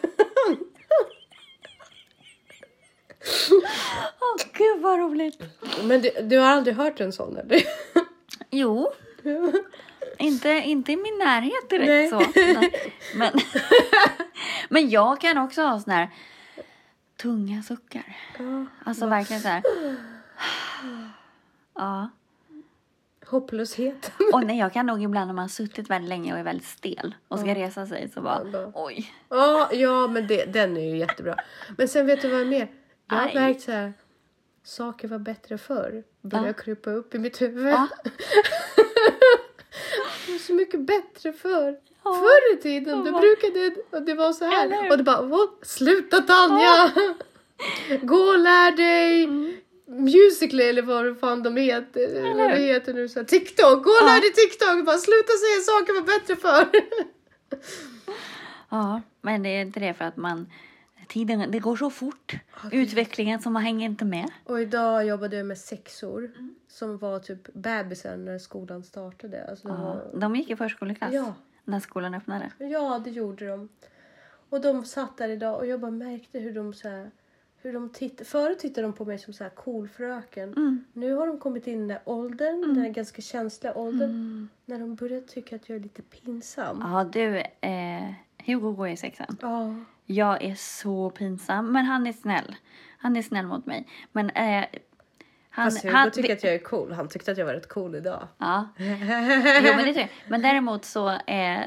[4.20, 5.38] Åh gud vad roligt.
[5.82, 7.62] Men du, du har aldrig hört en sån eller?
[8.50, 8.92] Jo.
[10.18, 12.08] Inte, inte i min närhet direkt Nej.
[12.08, 12.22] så.
[13.18, 13.32] Men,
[14.68, 16.08] men jag kan också ha sån här
[17.16, 18.16] tunga suckar.
[18.84, 19.62] Alltså verkligen så här.
[21.74, 22.10] Ja.
[23.26, 24.12] Hopplöshet.
[24.32, 26.66] Och nej, jag kan nog ibland när man har suttit väldigt länge och är väldigt
[26.66, 28.70] stel och ska resa sig så bara Ja.
[28.74, 29.12] oj.
[29.28, 31.36] Ja, ja men det, den är ju jättebra.
[31.78, 32.68] Men sen vet du vad mer?
[33.10, 33.92] Jag har märkt så här.
[34.64, 36.02] Saker var bättre förr.
[36.22, 36.52] Börjar Ja.
[36.52, 37.74] krypa upp i mitt huvud.
[40.36, 40.38] Ja.
[40.38, 41.76] Det var så mycket bättre förr.
[42.04, 42.14] Ja.
[42.14, 43.20] Förr i tiden, då Ja.
[43.20, 44.82] brukade och det vara så Eller här.
[44.82, 44.90] hur?
[44.90, 45.48] Och det bara, "Vad?
[45.62, 46.92] sluta Tanja!
[48.02, 49.26] Gå och lär dig
[49.88, 52.22] Musical.ly eller vad fan de heter.
[52.22, 52.66] Vad det hur?
[52.66, 53.08] heter nu.
[53.08, 54.06] Så här, TikTok, gå och Ja.
[54.06, 54.84] lär dig TikTok!
[54.86, 56.68] Bara sluta säga saker var bättre förr.
[58.70, 60.46] Ja, men det är inte det för att man
[61.08, 62.36] tiden, det går så fort.
[62.72, 64.30] Utvecklingen som man hänger inte med.
[64.44, 66.30] Och idag jobbade jag med sexor
[66.68, 69.50] som var typ bebisar när skolan startade.
[69.50, 71.34] Alltså, Ja, var- de gick i förskoleklass Ja.
[71.64, 72.50] när skolan öppnade.
[72.58, 73.68] ja, det gjorde de.
[74.50, 77.10] Och de satt där idag och jag bara märkte hur de så här,
[77.62, 78.24] hur de tittade.
[78.24, 80.52] Förut tittade de på mig som så här cool fröken.
[80.52, 80.84] Mm.
[80.92, 84.48] Nu har de kommit in i den där åldern, den här ganska känsliga åldern.
[84.64, 86.78] När de börjar tycka att jag är lite pinsam.
[86.80, 88.12] Ja, du, eh,
[88.46, 89.36] Hugo går i sexan.
[89.42, 89.74] Ja.
[90.06, 92.56] Jag är så pinsam, men han är snäll.
[92.98, 93.86] Han är snäll mot mig.
[94.12, 94.64] Men eh,
[95.50, 95.70] han...
[95.70, 96.92] Fast Hugo tycker att jag är cool.
[96.92, 98.28] Han tyckte att jag var rätt cool idag.
[98.38, 98.68] Ja.
[98.78, 101.60] Jo, men, det men däremot så eh,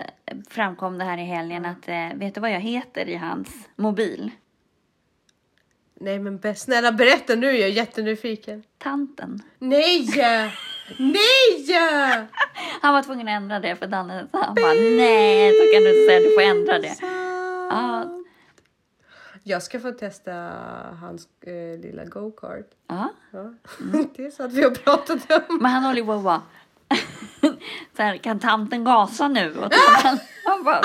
[0.49, 4.31] framkom det här i helgen att eh, vet du vad jag heter i hans mobil?
[6.01, 8.63] Nej men snälla berätta nu, jag är jättenyfiken.
[8.77, 9.39] Tanten.
[9.59, 10.07] Nej!
[10.97, 12.27] Nej!
[12.81, 15.89] Han var tvungen att ändra det för Danne sa han bara nej, så kan du
[15.89, 16.95] inte säga, du får ändra det.
[17.69, 18.18] Ja.
[19.43, 20.33] Jag ska få testa
[21.01, 22.69] hans eh, lilla go-kart.
[22.87, 23.53] Ja, Ja.
[24.15, 25.57] Det är så att vi har pratat om.
[25.61, 26.41] men han håller ju på vara
[27.95, 29.49] så här, kan tanten gasa nu?
[29.57, 30.81] Och tanten, han bara.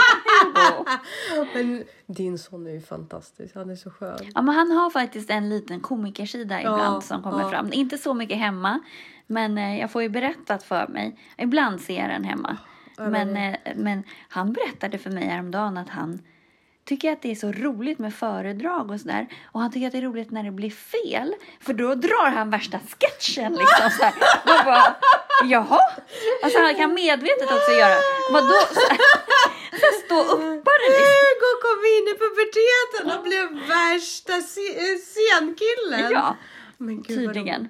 [1.54, 3.54] Men din son är ju fantastisk.
[3.54, 4.18] Han är så skön.
[4.34, 7.50] ja, men han har faktiskt en liten komikersida ibland som kommer ja.
[7.50, 7.72] fram.
[7.72, 8.80] Inte så mycket hemma,
[9.26, 11.18] men eh, jag får ju berättat för mig.
[11.38, 12.56] Ibland ser jag den hemma.
[12.96, 16.22] Ja, Men, men eh, men han berättade för mig häromdagen att han
[16.84, 19.26] tycker att det är så roligt med föredrag och sådär.
[19.52, 21.34] Och han tycker att det är roligt när det blir fel.
[21.60, 24.14] För då drar han värsta sketchen liksom så här.
[24.46, 24.96] Man bara,
[25.44, 25.80] jaha?
[26.42, 27.96] Alltså han kan medvetet också göra,
[28.32, 28.58] vadå?
[28.74, 28.98] Så här,
[29.70, 31.14] så här, stå uppare liksom.
[31.24, 36.12] Hugo kom in i puberteten och blev värsta eh, scenkillen.
[36.12, 36.36] Ja,
[36.78, 37.68] men gud, tydligen.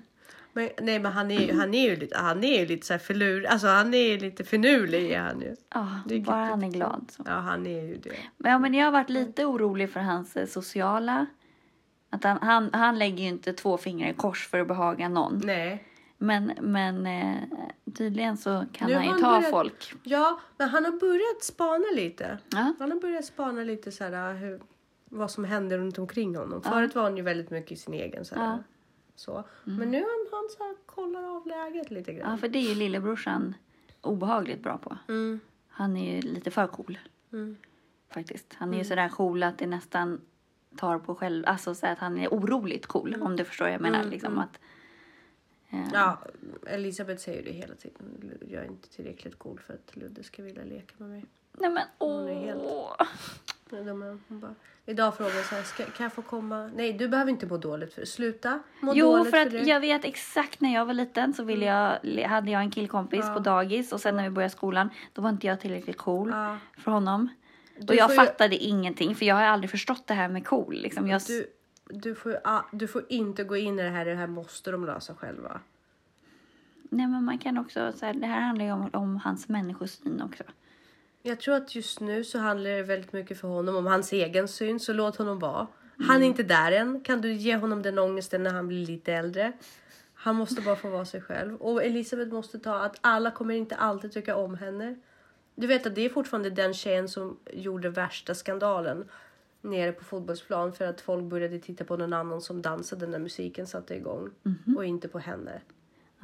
[0.57, 2.99] Men, nej men han är han är ju lite, han är ju lite så här
[2.99, 5.55] förlur, alltså han är lite finurlig är han ju.
[5.75, 7.11] Ja, är bara han är glad.
[7.17, 7.23] Så.
[7.27, 8.13] Ja han är ju det.
[8.37, 11.27] Men, ja, men jag har varit lite orolig för hans eh, sociala.
[12.11, 15.41] Att han, han, han lägger ju inte två fingrar i kors för att behaga någon.
[15.45, 15.85] Nej.
[16.19, 17.35] Men, men eh,
[17.97, 19.93] tydligen så kan Nu han ju har ta han börjat- folk.
[20.03, 22.39] Ja, men han har börjat spana lite.
[22.51, 22.75] Ja.
[22.79, 24.61] Han har börjat spana lite så här hur,
[25.11, 26.63] vad som händer runt omkring honom.
[26.63, 28.59] Förut var han ju väldigt mycket i sin egen så här.
[29.15, 29.21] Ja.
[29.21, 29.45] Så.
[29.65, 32.39] Men nu han, han så här, kollar av läget lite ja, grann.
[32.39, 33.55] för det är ju lillebrorsan
[34.01, 34.99] obehagligt bra på.
[35.09, 35.41] Mm.
[35.69, 36.99] Han är ju lite för cool
[37.33, 37.57] Mm.
[38.11, 38.55] faktiskt.
[38.55, 40.21] Han är ju sådär cool att det nästan
[40.77, 43.81] tar på själv, alltså så att han är oroligt cool om du förstår vad jag
[43.81, 43.99] menar.
[43.99, 44.45] Mm, liksom mm.
[44.45, 44.61] att,
[45.71, 46.19] eh, Ja,
[46.67, 48.39] Elisabeth säger ju det hela tiden.
[48.49, 51.25] Jag är inte tillräckligt cool för att Ludde ska vilja leka med mig.
[51.53, 52.97] Nej men åh.
[53.83, 54.55] De Hon bara,
[54.87, 56.71] idag frågar jag så här, ska, kan jag få komma?
[56.75, 58.07] Nej, du behöver inte må dåligt för det.
[58.07, 59.59] Sluta må Jo, dåligt för att det.
[59.59, 61.99] jag vet exakt när jag var liten så ville jag,
[62.29, 63.35] hade jag en killkompis Ja.
[63.35, 66.59] på dagis och sen när vi började skolan då var inte jag tillräckligt cool Ja,
[66.79, 67.29] för honom.
[67.79, 70.47] du och jag får ju- fattade ingenting för jag har aldrig förstått det här med
[70.47, 70.75] cool.
[70.75, 71.09] Liksom.
[71.09, 71.47] Jag, Du,
[71.89, 72.37] du, får,
[72.73, 75.61] du får inte gå in i det här, det här måste de lösa själva.
[76.91, 80.23] Nej men man kan också, så här, det här handlar ju om, om hans människosyn
[80.23, 80.43] också.
[81.27, 84.49] Jag tror att just nu så handlar det väldigt mycket för honom om hans egen
[84.49, 85.67] syn, så låt honom vara.
[85.99, 87.01] Han är inte där än.
[87.01, 89.53] Kan du ge honom den ångesten när han blir lite äldre?
[90.15, 91.57] Han måste bara få vara sig själv.
[91.57, 94.97] Och Elisabeth måste ta att alla kommer inte alltid tycka om henne.
[95.55, 99.05] Du vet att det är fortfarande den tjejen som gjorde värsta skandalen
[99.61, 103.67] nere på fotbollsplan för att folk började titta på någon annan som dansade när musiken
[103.67, 104.31] satte igång
[104.77, 105.61] och inte på henne.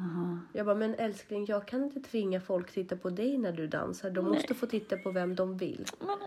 [0.01, 0.39] Aha.
[0.53, 4.11] Jag bara, men älskling, jag kan inte tvinga folk titta på dig när du dansar.
[4.11, 5.87] De måste få titta på vem de vill.
[6.01, 6.19] Men.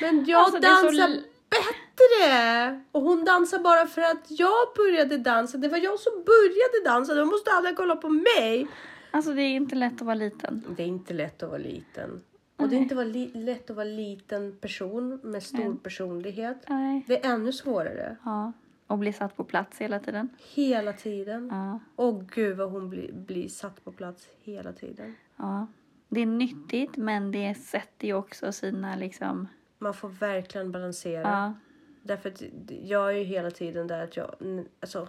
[0.00, 2.80] Men jag Alltså, så dansar li- bättre!
[2.92, 5.58] Och hon dansar bara för att jag började dansa.
[5.58, 7.14] Det var jag som började dansa.
[7.14, 8.66] Då måste alla kolla på mig.
[9.10, 10.64] Alltså det är inte lätt att vara liten.
[10.76, 12.20] Det är inte lätt att vara liten.
[12.56, 12.94] Och det är inte
[13.38, 15.74] lätt att vara liten person med stor Nej.
[15.82, 16.56] personlighet.
[16.68, 17.04] Nej.
[17.08, 18.16] Det är ännu svårare.
[18.24, 18.52] Ja.
[18.90, 20.28] Och bli satt på plats hela tiden.
[20.54, 21.48] Hela tiden.
[21.52, 21.80] Ja.
[21.96, 25.14] Och gud vad hon blir, blir satt på plats hela tiden.
[25.36, 25.66] ja.
[26.08, 29.48] Det är nyttigt men det sätter ju också sina liksom...
[29.78, 31.22] Man får verkligen balansera.
[31.22, 31.54] Ja.
[32.02, 32.42] Därför att
[32.82, 34.34] jag är ju hela tiden där att jag,
[34.80, 35.08] alltså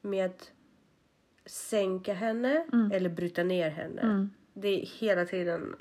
[0.00, 0.32] med
[1.46, 4.00] sänka henne eller bryta ner henne.
[4.00, 4.30] Mm.
[4.52, 5.76] Det är hela tiden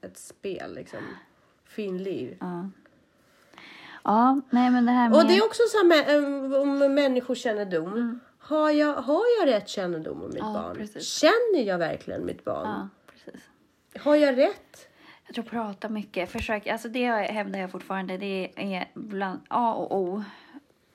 [0.00, 1.02] ett spel liksom.
[1.64, 2.36] Finlir.
[2.40, 2.70] Ja.
[4.04, 5.18] Ja, nej men det här med...
[5.18, 8.20] Och det är också så här med, um, om människokännedom.
[8.38, 10.52] Har, jag, har jag rätt kännedom om mitt Mm.
[10.54, 10.76] Ja, barn?
[10.76, 11.08] precis.
[11.08, 12.66] Känner jag verkligen mitt barn?
[12.66, 13.48] Ja, precis.
[13.98, 14.88] Har jag rätt?
[15.26, 16.30] Jag tror prata mycket.
[16.30, 18.16] Försök, alltså det hävdar jag fortfarande.
[18.18, 20.24] Det är bland A och O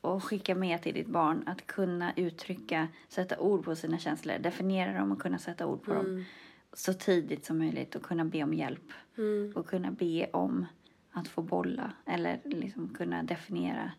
[0.02, 5.00] och skicka med till ditt barn att kunna uttrycka, sätta ord på sina känslor, definiera
[5.00, 6.26] dem och kunna sätta ord på dem
[6.74, 9.54] så tidigt som möjligt och kunna be om hjälp Mm.
[9.56, 10.66] och kunna be om
[11.12, 13.92] att få bolla eller liksom kunna definiera.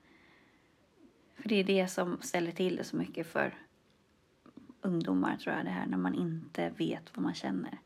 [1.34, 3.58] För det är det som ställer till det så mycket för
[4.80, 7.78] ungdomar tror jag det här när man inte vet vad man känner.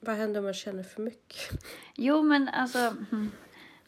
[0.00, 1.38] Vad händer om jag känner för mycket?
[1.94, 2.78] Jo, men alltså...
[3.12, 3.30] mm,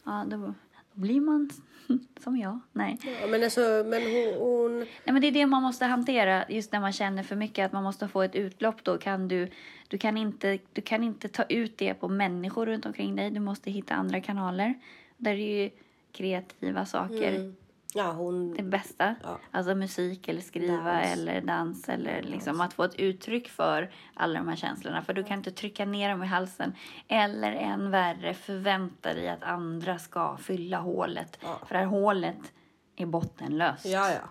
[0.07, 0.53] Ja, då
[0.97, 1.49] blir man
[2.19, 2.59] som jag.
[2.73, 2.97] Nej.
[3.21, 4.79] Ja, men alltså, men hon, hon...
[4.79, 7.65] Nej, men det är det man måste hantera just när man känner för mycket.
[7.65, 8.83] Att man måste få ett utlopp.
[8.83, 9.49] Då kan du,
[9.87, 13.31] du, kan inte, du kan inte ta ut det på människor runt omkring dig.
[13.31, 14.73] Du måste hitta andra kanaler.
[15.17, 15.69] Där är ju
[16.11, 17.55] kreativa saker Mm.
[17.93, 18.53] Ja, hon...
[18.53, 19.15] det bästa.
[19.23, 19.39] Ja.
[19.51, 21.07] Alltså musik eller skriva Dans.
[21.07, 25.01] eller dans eller liksom att få ett uttryck för alla de här känslorna.
[25.01, 26.73] För du kan inte trycka ner dem i halsen.
[27.07, 31.39] Eller än värre förvänta dig att andra ska fylla hålet.
[31.41, 31.59] Ja.
[31.65, 32.53] För det här hålet
[32.95, 34.29] är bottenlöst Ja, ja.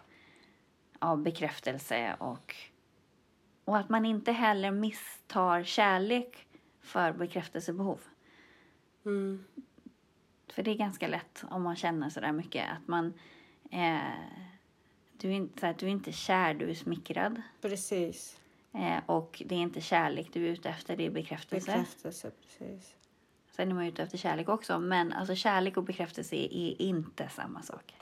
[0.98, 2.54] av bekräftelse och,
[3.64, 6.46] och att man inte heller misstar kärlek
[6.80, 8.00] för bekräftelsebehov.
[9.07, 9.44] Mm.
[10.52, 13.12] För det är ganska lätt om man känner så där mycket att man
[13.77, 13.99] eh,
[15.18, 17.43] du, är inte, så här, du är inte kär, du är smickrad.
[17.61, 18.41] Precis.
[18.74, 21.70] Eh, och det är inte kärlek du är ute efter, det är bekräftelse.
[21.72, 22.95] Bekräftelse, precis.
[23.51, 27.62] Sen är man ute efter kärlek också, men alltså kärlek och bekräftelse är inte samma
[27.62, 27.95] sak.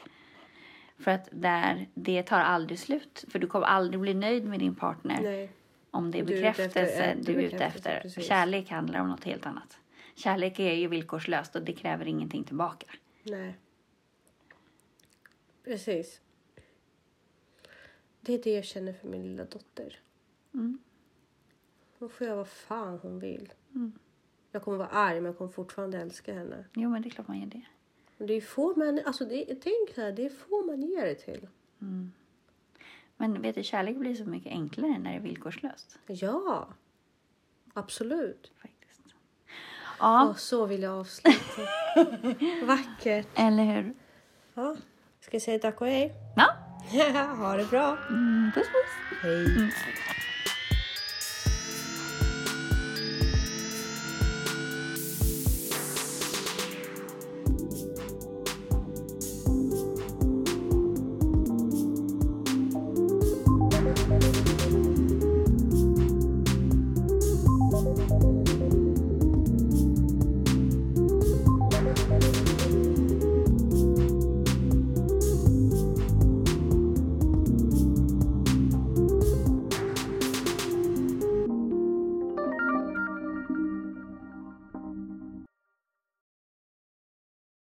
[0.99, 3.25] För att där, det tar aldrig slut.
[3.29, 5.51] För du kommer aldrig bli nöjd med din partner Nej.
[5.91, 8.01] om det är Du är ute efter- bekräftelse efter du är ute efter.
[8.01, 8.27] precis.
[8.27, 9.79] Kärlek handlar om något helt annat.
[10.15, 12.87] Kärlek är ju villkorslöst och det kräver ingenting tillbaka.
[13.23, 13.55] Nej.
[15.65, 16.21] Precis.
[18.21, 20.01] Det är det jag känner för min lilla dotter.
[20.55, 20.79] Mm.
[21.99, 23.53] Hon får göra vad fan hon vill.
[23.75, 23.93] Mm.
[24.51, 26.65] Jag kommer vara arg men jag kommer fortfarande älska henne.
[26.75, 27.63] Jo, men det är klart man gör det.
[28.17, 31.07] Men det är få man, alltså det, tänk så här, det är få man ger
[31.07, 31.49] det till.
[33.17, 35.99] Men vet du, kärlek blir så mycket enklare när det är villkorslöst.
[36.07, 36.69] Ja,
[37.75, 38.53] absolut.
[38.59, 39.01] Faktiskt.
[39.99, 41.39] Ja, Och så vill jag avsluta.
[42.67, 43.29] Vackert.
[43.35, 43.95] eller hur?
[44.55, 44.77] Ja.
[45.25, 46.13] Ska jag säga tack och hej?
[46.37, 46.57] Ja,
[47.39, 47.99] ha det bra.
[48.09, 49.21] mm, puss puss.
[49.23, 49.45] Hej.
[49.45, 49.71] Mm.